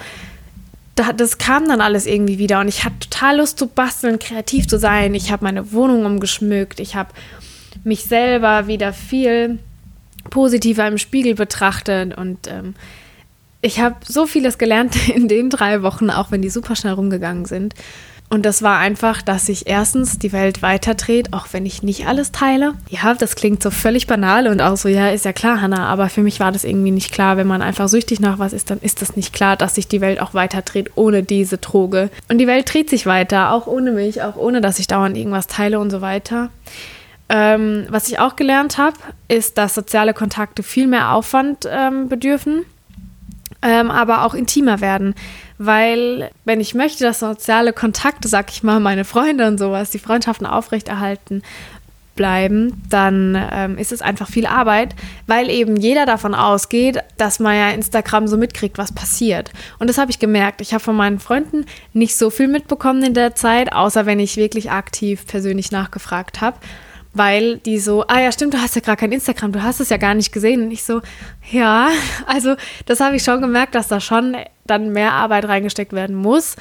das 0.95 1.39
kam 1.39 1.69
dann 1.69 1.81
alles 1.81 2.07
irgendwie 2.07 2.39
wieder 2.39 2.61
und 2.61 2.69
ich 2.69 2.85
hatte 2.85 2.99
total 3.01 3.39
Lust 3.39 3.59
zu 3.59 3.67
basteln, 3.67 4.19
kreativ 4.19 4.69
zu 4.69 4.79
sein. 4.79 5.15
Ich 5.15 5.33
habe 5.33 5.45
meine 5.45 5.73
Wohnung 5.73 6.07
umgeschmückt, 6.07 6.79
ich 6.81 6.95
habe 6.95 7.11
mich 7.83 8.05
selber 8.05 8.67
wieder 8.67 8.93
viel 8.93 9.59
positiver 10.31 10.87
im 10.87 10.99
Spiegel 10.99 11.35
betrachtet 11.35 12.17
und 12.17 12.47
ähm, 12.49 12.75
ich 13.61 13.81
habe 13.81 13.97
so 14.07 14.27
vieles 14.27 14.59
gelernt 14.59 15.09
in 15.15 15.29
den 15.29 15.51
drei 15.51 15.83
Wochen, 15.83 16.11
auch 16.11 16.31
wenn 16.31 16.43
die 16.43 16.51
super 16.51 16.77
schnell 16.77 16.95
rumgegangen 16.95 17.45
sind. 17.45 17.75
Und 18.31 18.45
das 18.45 18.63
war 18.63 18.79
einfach, 18.79 19.23
dass 19.23 19.47
sich 19.47 19.69
erstens 19.69 20.19
die 20.19 20.33
Welt 20.33 20.61
weiterdreht, 20.61 21.33
auch 21.33 21.49
wenn 21.53 21.67
ich 21.67 21.83
nicht 21.83 22.09
alles 22.09 22.33
teile. 22.33 22.75
Ja, 22.89 23.15
das 23.15 23.37
klingt 23.37 23.63
so 23.63 23.71
völlig 23.71 24.07
banal 24.07 24.49
und 24.49 24.61
auch 24.61 24.77
so, 24.77 24.89
ja, 24.89 25.11
ist 25.11 25.25
ja 25.25 25.33
klar, 25.33 25.61
Hannah, 25.61 25.87
aber 25.87 26.09
für 26.09 26.23
mich 26.23 26.41
war 26.41 26.51
das 26.51 26.65
irgendwie 26.65 26.91
nicht 26.91 27.13
klar. 27.13 27.37
Wenn 27.37 27.47
man 27.47 27.63
einfach 27.63 27.89
süchtig 27.89 28.19
nach 28.19 28.39
was 28.39 28.53
ist, 28.53 28.71
dann 28.71 28.81
ist 28.81 29.03
das 29.03 29.15
nicht 29.15 29.33
klar, 29.33 29.57
dass 29.57 29.77
sich 29.77 29.87
die 29.87 30.01
Welt 30.01 30.21
auch 30.21 30.35
weiterdreht 30.35 30.93
ohne 30.97 31.23
diese 31.23 31.59
Droge. 31.59 32.11
Und 32.29 32.39
die 32.39 32.49
Welt 32.49 32.73
dreht 32.73 32.91
sich 32.91 33.07
weiter, 33.07 33.53
auch 33.53 33.69
ohne 33.69 33.93
mich, 33.93 34.23
auch 34.23 34.37
ohne, 34.37 34.61
dass 34.61 34.81
ich 34.81 34.89
dauernd 34.89 35.17
irgendwas 35.17 35.47
teile 35.47 35.79
und 35.79 35.91
so 35.91 36.01
weiter. 36.01 36.51
Ähm, 37.29 37.87
was 37.89 38.09
ich 38.09 38.19
auch 38.19 38.37
gelernt 38.37 38.79
habe, 38.79 38.97
ist, 39.29 39.59
dass 39.59 39.75
soziale 39.75 40.13
Kontakte 40.13 40.63
viel 40.63 40.87
mehr 40.87 41.13
Aufwand 41.13 41.69
ähm, 41.71 42.09
bedürfen, 42.09 42.65
ähm, 43.63 43.91
aber 43.91 44.25
auch 44.25 44.35
intimer 44.35 44.81
werden 44.81 45.15
weil 45.59 46.31
wenn 46.45 46.61
ich 46.61 46.75
möchte, 46.75 47.05
dass 47.05 47.21
soziale 47.21 47.73
Kontakte, 47.73 48.29
sag 48.29 48.51
ich 48.51 48.63
mal, 48.63 48.81
meine 48.81 49.05
Freunde 49.05 49.47
und 49.47 49.59
sowas, 49.59 49.91
die 49.91 49.99
Freundschaften 49.99 50.47
aufrechterhalten 50.47 51.43
bleiben, 52.15 52.83
dann 52.89 53.37
ähm, 53.53 53.79
ist 53.79 53.93
es 53.93 54.03
einfach 54.03 54.29
viel 54.29 54.47
Arbeit, 54.47 54.95
weil 55.27 55.51
eben 55.51 55.77
jeder 55.77 56.07
davon 56.07 56.35
ausgeht, 56.35 56.99
dass 57.17 57.41
man 57.41 57.57
ja 57.57 57.71
Instagram 57.71 58.29
so 58.29 58.37
mitkriegt, 58.37 58.79
was 58.79 58.93
passiert. 58.93 59.53
Und 59.79 59.89
das 59.89 59.99
habe 59.99 60.11
ich 60.11 60.19
gemerkt. 60.19 60.61
Ich 60.61 60.73
habe 60.73 60.83
von 60.83 60.97
meinen 60.97 61.19
Freunden 61.19 61.67
nicht 61.93 62.17
so 62.17 62.31
viel 62.31 62.49
mitbekommen 62.49 63.03
in 63.03 63.15
der 63.15 63.35
Zeit, 63.35 63.73
außer 63.73 64.07
wenn 64.07 64.21
ich 64.21 64.37
wirklich 64.37 64.71
aktiv 64.71 65.27
persönlich 65.27 65.73
nachgefragt 65.73 66.41
habe 66.41 66.57
weil 67.15 67.59
die 67.59 67.79
so, 67.79 68.05
ah 68.09 68.21
ja, 68.21 68.33
stimmt, 68.33 68.55
du 68.55 68.59
hast 68.59 68.75
ja 68.75 68.81
gerade 68.81 68.99
kein 68.99 69.13
Instagram, 69.13 69.53
du 69.53 69.63
hast 69.63 69.81
es 69.81 69.89
ja 69.89 69.97
gar 69.97 70.15
nicht 70.15 70.33
gesehen. 70.33 70.65
Und 70.65 70.71
ich 70.73 70.83
so, 70.83 71.01
ja, 71.51 71.89
also 72.27 72.57
das 72.87 73.01
habe 73.01 73.17
ich 73.17 73.23
schon 73.23 73.41
gemerkt, 73.41 73.75
dass 73.75 73.89
da 73.89 74.01
schon 74.01 74.37
dann 74.67 74.93
mehr 74.93 75.13
Arbeit 75.13 75.47
reingesteckt 75.47 75.93
werden 75.93 76.17
muss. 76.17 76.57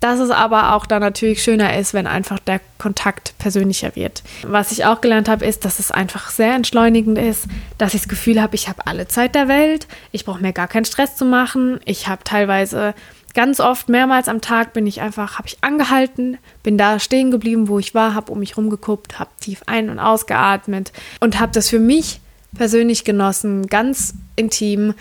Dass 0.00 0.18
es 0.18 0.30
aber 0.30 0.74
auch 0.74 0.84
dann 0.84 1.00
natürlich 1.00 1.44
schöner 1.44 1.78
ist, 1.78 1.94
wenn 1.94 2.08
einfach 2.08 2.40
der 2.40 2.60
Kontakt 2.76 3.38
persönlicher 3.38 3.94
wird. 3.94 4.24
Was 4.44 4.72
ich 4.72 4.84
auch 4.84 5.00
gelernt 5.00 5.28
habe, 5.28 5.44
ist, 5.44 5.64
dass 5.64 5.78
es 5.78 5.92
einfach 5.92 6.30
sehr 6.30 6.54
entschleunigend 6.54 7.18
ist, 7.18 7.46
dass 7.78 7.94
ich 7.94 8.00
das 8.00 8.08
Gefühl 8.08 8.42
habe, 8.42 8.56
ich 8.56 8.68
habe 8.68 8.84
alle 8.88 9.06
Zeit 9.06 9.36
der 9.36 9.46
Welt, 9.46 9.86
ich 10.10 10.24
brauche 10.24 10.42
mir 10.42 10.52
gar 10.52 10.66
keinen 10.66 10.86
Stress 10.86 11.14
zu 11.14 11.24
machen. 11.24 11.78
Ich 11.84 12.08
habe 12.08 12.24
teilweise 12.24 12.94
ganz 13.34 13.60
oft, 13.60 13.88
mehrmals 13.88 14.28
am 14.28 14.40
Tag 14.40 14.72
bin 14.72 14.86
ich 14.86 15.00
einfach, 15.00 15.38
habe 15.38 15.48
ich 15.48 15.58
angehalten, 15.62 16.38
bin 16.62 16.78
da 16.78 16.98
stehen 16.98 17.30
geblieben, 17.30 17.68
wo 17.68 17.78
ich 17.78 17.94
war, 17.94 18.14
habe 18.14 18.32
um 18.32 18.38
mich 18.38 18.56
rumgeguckt, 18.56 19.18
habe 19.18 19.30
tief 19.40 19.62
ein- 19.66 19.90
und 19.90 19.98
ausgeatmet 19.98 20.92
und 21.20 21.40
habe 21.40 21.52
das 21.52 21.68
für 21.68 21.78
mich 21.78 22.20
persönlich 22.56 23.04
genossen, 23.04 23.66
ganz 23.66 24.14
intim, 24.36 24.94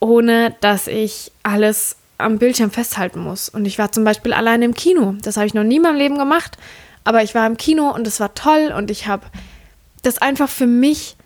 ohne 0.00 0.54
dass 0.60 0.86
ich 0.86 1.32
alles 1.42 1.96
am 2.18 2.38
Bildschirm 2.38 2.70
festhalten 2.70 3.20
muss. 3.20 3.48
Und 3.48 3.64
ich 3.64 3.78
war 3.78 3.92
zum 3.92 4.04
Beispiel 4.04 4.32
alleine 4.32 4.64
im 4.64 4.74
Kino. 4.74 5.14
Das 5.22 5.36
habe 5.36 5.46
ich 5.46 5.54
noch 5.54 5.64
nie 5.64 5.76
in 5.76 5.82
meinem 5.82 5.96
Leben 5.96 6.18
gemacht, 6.18 6.56
aber 7.04 7.22
ich 7.22 7.34
war 7.34 7.46
im 7.46 7.56
Kino 7.56 7.94
und 7.94 8.06
es 8.06 8.20
war 8.20 8.34
toll 8.34 8.72
und 8.76 8.90
ich 8.90 9.06
habe 9.06 9.26
das 10.02 10.18
einfach 10.18 10.48
für 10.48 10.66
mich 10.66 11.16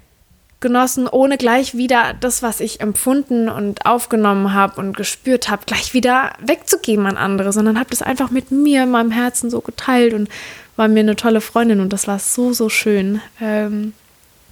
genossen, 0.61 1.09
ohne 1.09 1.39
gleich 1.39 1.75
wieder 1.75 2.15
das, 2.21 2.43
was 2.43 2.61
ich 2.61 2.81
empfunden 2.81 3.49
und 3.49 3.87
aufgenommen 3.87 4.53
habe 4.53 4.81
und 4.81 4.97
gespürt 4.97 5.49
habe, 5.49 5.63
gleich 5.67 5.95
wieder 5.95 6.33
wegzugeben 6.41 7.07
an 7.07 7.17
andere, 7.17 7.53
sondern 7.53 7.79
habe 7.79 7.91
das 7.91 8.03
einfach 8.03 8.31
mit 8.31 8.51
mir 8.51 8.85
in 8.85 8.91
meinem 8.91 9.11
Herzen 9.11 9.51
so 9.51 9.61
geteilt 9.61 10.13
und 10.13 10.29
war 10.77 10.89
mir 10.89 11.01
eine 11.01 11.17
tolle 11.17 11.41
Freundin 11.41 11.81
und 11.81 11.93
das 11.93 12.07
war 12.07 12.19
so, 12.19 12.53
so 12.53 12.69
schön. 12.69 13.21
Ähm, 13.41 13.95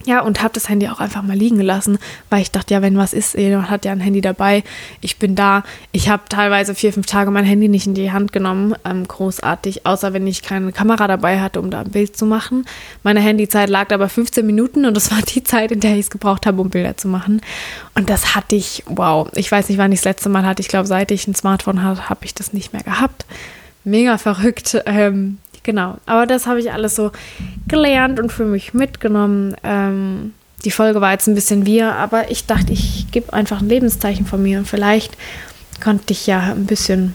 ja, 0.04 0.20
und 0.20 0.42
habe 0.42 0.54
das 0.54 0.68
Handy 0.68 0.88
auch 0.88 1.00
einfach 1.00 1.22
mal 1.22 1.36
liegen 1.36 1.58
gelassen, 1.58 1.98
weil 2.30 2.40
ich 2.40 2.50
dachte, 2.50 2.72
ja, 2.72 2.82
wenn 2.82 2.96
was 2.96 3.12
ist, 3.12 3.34
jemand 3.34 3.70
hat 3.70 3.84
ja 3.84 3.92
ein 3.92 4.00
Handy 4.00 4.20
dabei, 4.20 4.62
ich 5.00 5.18
bin 5.18 5.34
da. 5.34 5.64
Ich 5.92 6.08
habe 6.08 6.22
teilweise 6.28 6.74
vier, 6.74 6.92
fünf 6.92 7.06
Tage 7.06 7.30
mein 7.30 7.44
Handy 7.44 7.68
nicht 7.68 7.86
in 7.86 7.94
die 7.94 8.10
Hand 8.12 8.32
genommen, 8.32 8.74
ähm, 8.84 9.06
großartig, 9.06 9.86
außer 9.86 10.12
wenn 10.12 10.26
ich 10.26 10.42
keine 10.42 10.72
Kamera 10.72 11.08
dabei 11.08 11.40
hatte, 11.40 11.60
um 11.60 11.70
da 11.70 11.80
ein 11.80 11.90
Bild 11.90 12.16
zu 12.16 12.26
machen. 12.26 12.64
Meine 13.02 13.20
Handyzeit 13.20 13.68
lag 13.68 13.92
aber 13.92 14.08
15 14.08 14.46
Minuten 14.46 14.86
und 14.86 14.96
das 14.96 15.10
war 15.10 15.20
die 15.22 15.42
Zeit, 15.42 15.72
in 15.72 15.80
der 15.80 15.94
ich 15.94 16.00
es 16.00 16.10
gebraucht 16.10 16.46
habe, 16.46 16.60
um 16.60 16.70
Bilder 16.70 16.96
zu 16.96 17.08
machen. 17.08 17.42
Und 17.94 18.08
das 18.08 18.34
hatte 18.34 18.56
ich, 18.56 18.84
wow, 18.86 19.28
ich 19.34 19.50
weiß 19.50 19.68
nicht, 19.68 19.78
wann 19.78 19.92
ich 19.92 20.00
das 20.00 20.04
letzte 20.04 20.28
Mal 20.28 20.46
hatte. 20.46 20.62
Ich 20.62 20.68
glaube, 20.68 20.86
seit 20.86 21.10
ich 21.10 21.26
ein 21.26 21.34
Smartphone 21.34 21.82
hatte, 21.82 22.08
habe 22.08 22.24
ich 22.24 22.34
das 22.34 22.52
nicht 22.52 22.72
mehr 22.72 22.82
gehabt. 22.82 23.26
Mega 23.84 24.18
verrückt. 24.18 24.80
Ähm, 24.86 25.38
Genau, 25.68 25.98
aber 26.06 26.24
das 26.24 26.46
habe 26.46 26.60
ich 26.60 26.72
alles 26.72 26.96
so 26.96 27.12
gelernt 27.68 28.18
und 28.18 28.32
für 28.32 28.46
mich 28.46 28.72
mitgenommen. 28.72 29.54
Ähm, 29.62 30.32
die 30.64 30.70
Folge 30.70 31.02
war 31.02 31.12
jetzt 31.12 31.26
ein 31.26 31.34
bisschen 31.34 31.66
wir, 31.66 31.92
aber 31.92 32.30
ich 32.30 32.46
dachte, 32.46 32.72
ich 32.72 33.10
gebe 33.10 33.34
einfach 33.34 33.60
ein 33.60 33.68
Lebenszeichen 33.68 34.24
von 34.24 34.42
mir 34.42 34.60
und 34.60 34.66
vielleicht 34.66 35.18
konnte 35.84 36.14
ich 36.14 36.26
ja 36.26 36.40
ein 36.40 36.64
bisschen 36.64 37.12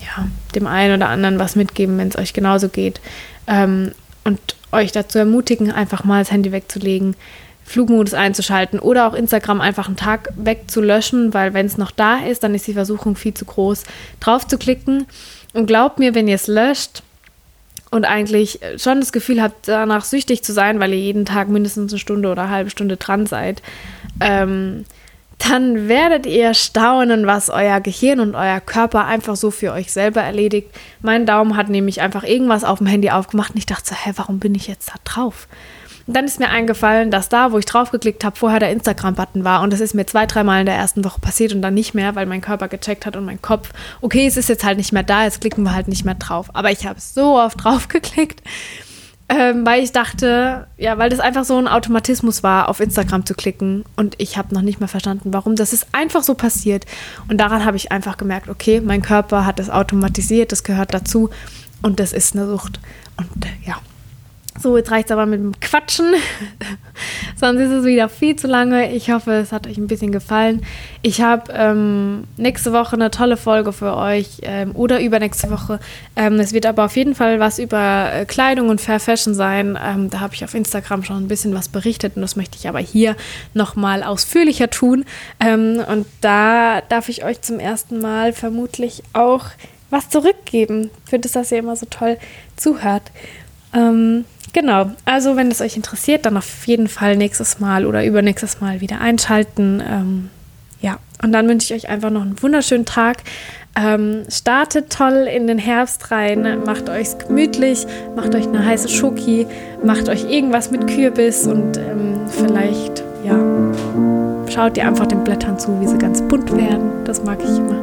ja, 0.00 0.28
dem 0.54 0.66
einen 0.66 0.96
oder 0.96 1.10
anderen 1.10 1.38
was 1.38 1.54
mitgeben, 1.54 1.98
wenn 1.98 2.08
es 2.08 2.16
euch 2.16 2.32
genauso 2.32 2.70
geht. 2.70 3.02
Ähm, 3.46 3.92
und 4.24 4.40
euch 4.72 4.90
dazu 4.92 5.18
ermutigen, 5.18 5.70
einfach 5.70 6.04
mal 6.04 6.22
das 6.22 6.32
Handy 6.32 6.52
wegzulegen, 6.52 7.16
Flugmodus 7.64 8.14
einzuschalten 8.14 8.78
oder 8.78 9.06
auch 9.06 9.12
Instagram 9.12 9.60
einfach 9.60 9.88
einen 9.88 9.96
Tag 9.96 10.30
wegzulöschen, 10.36 11.34
weil 11.34 11.52
wenn 11.52 11.66
es 11.66 11.76
noch 11.76 11.90
da 11.90 12.16
ist, 12.16 12.44
dann 12.44 12.54
ist 12.54 12.66
die 12.66 12.72
Versuchung 12.72 13.14
viel 13.14 13.34
zu 13.34 13.44
groß, 13.44 13.82
drauf 14.20 14.48
zu 14.48 14.56
klicken. 14.56 15.04
Und 15.52 15.66
glaubt 15.66 15.98
mir, 15.98 16.14
wenn 16.14 16.28
ihr 16.28 16.36
es 16.36 16.46
löscht, 16.46 17.02
und 17.92 18.06
eigentlich 18.06 18.58
schon 18.78 19.00
das 19.00 19.12
Gefühl 19.12 19.42
habt, 19.42 19.68
danach 19.68 20.04
süchtig 20.04 20.42
zu 20.42 20.52
sein, 20.52 20.80
weil 20.80 20.92
ihr 20.92 20.98
jeden 20.98 21.26
Tag 21.26 21.48
mindestens 21.48 21.92
eine 21.92 21.98
Stunde 21.98 22.30
oder 22.32 22.44
eine 22.44 22.50
halbe 22.50 22.70
Stunde 22.70 22.96
dran 22.96 23.26
seid, 23.26 23.62
ähm, 24.20 24.86
dann 25.36 25.88
werdet 25.88 26.24
ihr 26.24 26.54
staunen, 26.54 27.26
was 27.26 27.50
euer 27.50 27.80
Gehirn 27.80 28.20
und 28.20 28.34
euer 28.34 28.60
Körper 28.60 29.04
einfach 29.06 29.36
so 29.36 29.50
für 29.50 29.72
euch 29.72 29.92
selber 29.92 30.22
erledigt. 30.22 30.70
Mein 31.02 31.26
Daumen 31.26 31.56
hat 31.56 31.68
nämlich 31.68 32.00
einfach 32.00 32.24
irgendwas 32.24 32.64
auf 32.64 32.78
dem 32.78 32.86
Handy 32.86 33.10
aufgemacht 33.10 33.52
und 33.52 33.58
ich 33.58 33.66
dachte 33.66 33.90
so, 33.90 33.94
hä, 33.94 34.12
warum 34.16 34.38
bin 34.38 34.54
ich 34.54 34.68
jetzt 34.68 34.88
da 34.88 34.94
drauf? 35.04 35.46
Und 36.06 36.16
dann 36.16 36.24
ist 36.24 36.40
mir 36.40 36.48
eingefallen, 36.48 37.10
dass 37.10 37.28
da, 37.28 37.52
wo 37.52 37.58
ich 37.58 37.64
draufgeklickt 37.64 38.24
habe, 38.24 38.36
vorher 38.36 38.60
der 38.60 38.70
Instagram-Button 38.70 39.44
war. 39.44 39.62
Und 39.62 39.72
das 39.72 39.80
ist 39.80 39.94
mir 39.94 40.06
zwei, 40.06 40.26
dreimal 40.26 40.60
in 40.60 40.66
der 40.66 40.74
ersten 40.74 41.04
Woche 41.04 41.20
passiert 41.20 41.54
und 41.54 41.62
dann 41.62 41.74
nicht 41.74 41.94
mehr, 41.94 42.14
weil 42.14 42.26
mein 42.26 42.40
Körper 42.40 42.68
gecheckt 42.68 43.06
hat 43.06 43.16
und 43.16 43.24
mein 43.24 43.40
Kopf, 43.40 43.70
okay, 44.00 44.26
es 44.26 44.36
ist 44.36 44.48
jetzt 44.48 44.64
halt 44.64 44.78
nicht 44.78 44.92
mehr 44.92 45.02
da, 45.02 45.24
jetzt 45.24 45.40
klicken 45.40 45.64
wir 45.64 45.74
halt 45.74 45.88
nicht 45.88 46.04
mehr 46.04 46.14
drauf. 46.14 46.50
Aber 46.54 46.70
ich 46.70 46.86
habe 46.86 47.00
so 47.00 47.38
oft 47.38 47.56
draufgeklickt, 47.64 48.42
ähm, 49.28 49.64
weil 49.64 49.82
ich 49.82 49.92
dachte, 49.92 50.66
ja, 50.76 50.98
weil 50.98 51.08
das 51.08 51.20
einfach 51.20 51.44
so 51.44 51.56
ein 51.56 51.68
Automatismus 51.68 52.42
war, 52.42 52.68
auf 52.68 52.80
Instagram 52.80 53.24
zu 53.24 53.34
klicken. 53.34 53.84
Und 53.96 54.14
ich 54.18 54.36
habe 54.36 54.54
noch 54.54 54.62
nicht 54.62 54.80
mehr 54.80 54.88
verstanden, 54.88 55.32
warum. 55.32 55.56
Das 55.56 55.72
ist 55.72 55.86
einfach 55.92 56.22
so 56.22 56.34
passiert. 56.34 56.84
Und 57.28 57.38
daran 57.38 57.64
habe 57.64 57.76
ich 57.76 57.92
einfach 57.92 58.16
gemerkt, 58.16 58.48
okay, 58.48 58.80
mein 58.80 59.02
Körper 59.02 59.46
hat 59.46 59.58
das 59.58 59.70
automatisiert, 59.70 60.52
das 60.52 60.64
gehört 60.64 60.92
dazu. 60.92 61.30
Und 61.80 61.98
das 61.98 62.12
ist 62.12 62.34
eine 62.34 62.46
Sucht. 62.46 62.80
Und 63.16 63.44
äh, 63.44 63.48
ja, 63.66 63.76
so, 64.60 64.76
jetzt 64.76 64.90
reicht 64.90 65.06
es 65.06 65.12
aber 65.12 65.26
mit 65.26 65.40
dem 65.40 65.58
Quatschen. 65.60 66.14
Sonst 67.36 67.60
ist 67.60 67.70
es 67.70 67.84
wieder 67.84 68.08
viel 68.08 68.36
zu 68.36 68.46
lange. 68.46 68.92
Ich 68.92 69.10
hoffe, 69.10 69.32
es 69.32 69.50
hat 69.50 69.66
euch 69.66 69.78
ein 69.78 69.86
bisschen 69.86 70.12
gefallen. 70.12 70.62
Ich 71.00 71.22
habe 71.22 71.52
ähm, 71.52 72.24
nächste 72.36 72.72
Woche 72.72 72.94
eine 72.94 73.10
tolle 73.10 73.36
Folge 73.36 73.72
für 73.72 73.96
euch 73.96 74.40
ähm, 74.42 74.76
oder 74.76 75.00
übernächste 75.00 75.50
Woche. 75.50 75.80
Ähm, 76.16 76.38
es 76.38 76.52
wird 76.52 76.66
aber 76.66 76.84
auf 76.84 76.96
jeden 76.96 77.14
Fall 77.14 77.40
was 77.40 77.58
über 77.58 78.12
äh, 78.12 78.24
Kleidung 78.26 78.68
und 78.68 78.80
Fair 78.80 79.00
Fashion 79.00 79.34
sein. 79.34 79.78
Ähm, 79.82 80.10
da 80.10 80.20
habe 80.20 80.34
ich 80.34 80.44
auf 80.44 80.54
Instagram 80.54 81.02
schon 81.02 81.16
ein 81.16 81.28
bisschen 81.28 81.54
was 81.54 81.68
berichtet 81.68 82.16
und 82.16 82.22
das 82.22 82.36
möchte 82.36 82.58
ich 82.58 82.68
aber 82.68 82.78
hier 82.80 83.16
nochmal 83.54 84.02
ausführlicher 84.02 84.68
tun. 84.68 85.06
Ähm, 85.40 85.82
und 85.88 86.06
da 86.20 86.82
darf 86.82 87.08
ich 87.08 87.24
euch 87.24 87.40
zum 87.40 87.58
ersten 87.58 88.00
Mal 88.00 88.32
vermutlich 88.34 89.02
auch 89.14 89.46
was 89.88 90.08
zurückgeben, 90.08 90.90
für 91.04 91.18
das, 91.18 91.32
dass 91.32 91.52
ihr 91.52 91.58
immer 91.58 91.76
so 91.76 91.86
toll 91.88 92.18
zuhört. 92.56 93.10
Ähm, 93.72 94.24
Genau, 94.52 94.90
also 95.06 95.36
wenn 95.36 95.50
es 95.50 95.60
euch 95.62 95.76
interessiert, 95.76 96.26
dann 96.26 96.36
auf 96.36 96.66
jeden 96.66 96.88
Fall 96.88 97.16
nächstes 97.16 97.58
Mal 97.58 97.86
oder 97.86 98.04
übernächstes 98.04 98.60
Mal 98.60 98.80
wieder 98.82 99.00
einschalten. 99.00 99.82
Ähm, 99.88 100.30
ja, 100.82 100.98
und 101.22 101.32
dann 101.32 101.48
wünsche 101.48 101.72
ich 101.72 101.84
euch 101.84 101.90
einfach 101.90 102.10
noch 102.10 102.22
einen 102.22 102.40
wunderschönen 102.42 102.84
Tag. 102.84 103.18
Ähm, 103.74 104.24
startet 104.28 104.90
toll 104.90 105.26
in 105.34 105.46
den 105.46 105.56
Herbst 105.56 106.10
rein, 106.10 106.62
macht 106.66 106.90
euch 106.90 107.16
gemütlich, 107.16 107.86
macht 108.14 108.34
euch 108.34 108.46
eine 108.46 108.66
heiße 108.66 108.90
Schoki, 108.90 109.46
macht 109.82 110.10
euch 110.10 110.30
irgendwas 110.30 110.70
mit 110.70 110.86
Kürbis 110.88 111.46
und 111.46 111.78
ähm, 111.78 112.20
vielleicht, 112.28 113.02
ja, 113.24 113.38
schaut 114.52 114.76
ihr 114.76 114.86
einfach 114.86 115.06
den 115.06 115.24
Blättern 115.24 115.58
zu, 115.58 115.80
wie 115.80 115.86
sie 115.86 115.96
ganz 115.96 116.20
bunt 116.20 116.54
werden. 116.54 116.90
Das 117.06 117.24
mag 117.24 117.38
ich 117.42 117.56
immer. 117.56 117.80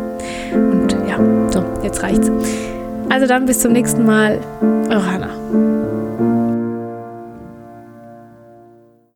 Und 0.53 0.95
ja, 1.07 1.17
so, 1.49 1.65
jetzt 1.83 2.03
reicht's. 2.03 2.29
Also 3.09 3.25
dann 3.27 3.45
bis 3.45 3.59
zum 3.59 3.73
nächsten 3.73 4.05
Mal. 4.05 4.39
Eure 4.89 5.11
Hannah. 5.11 5.98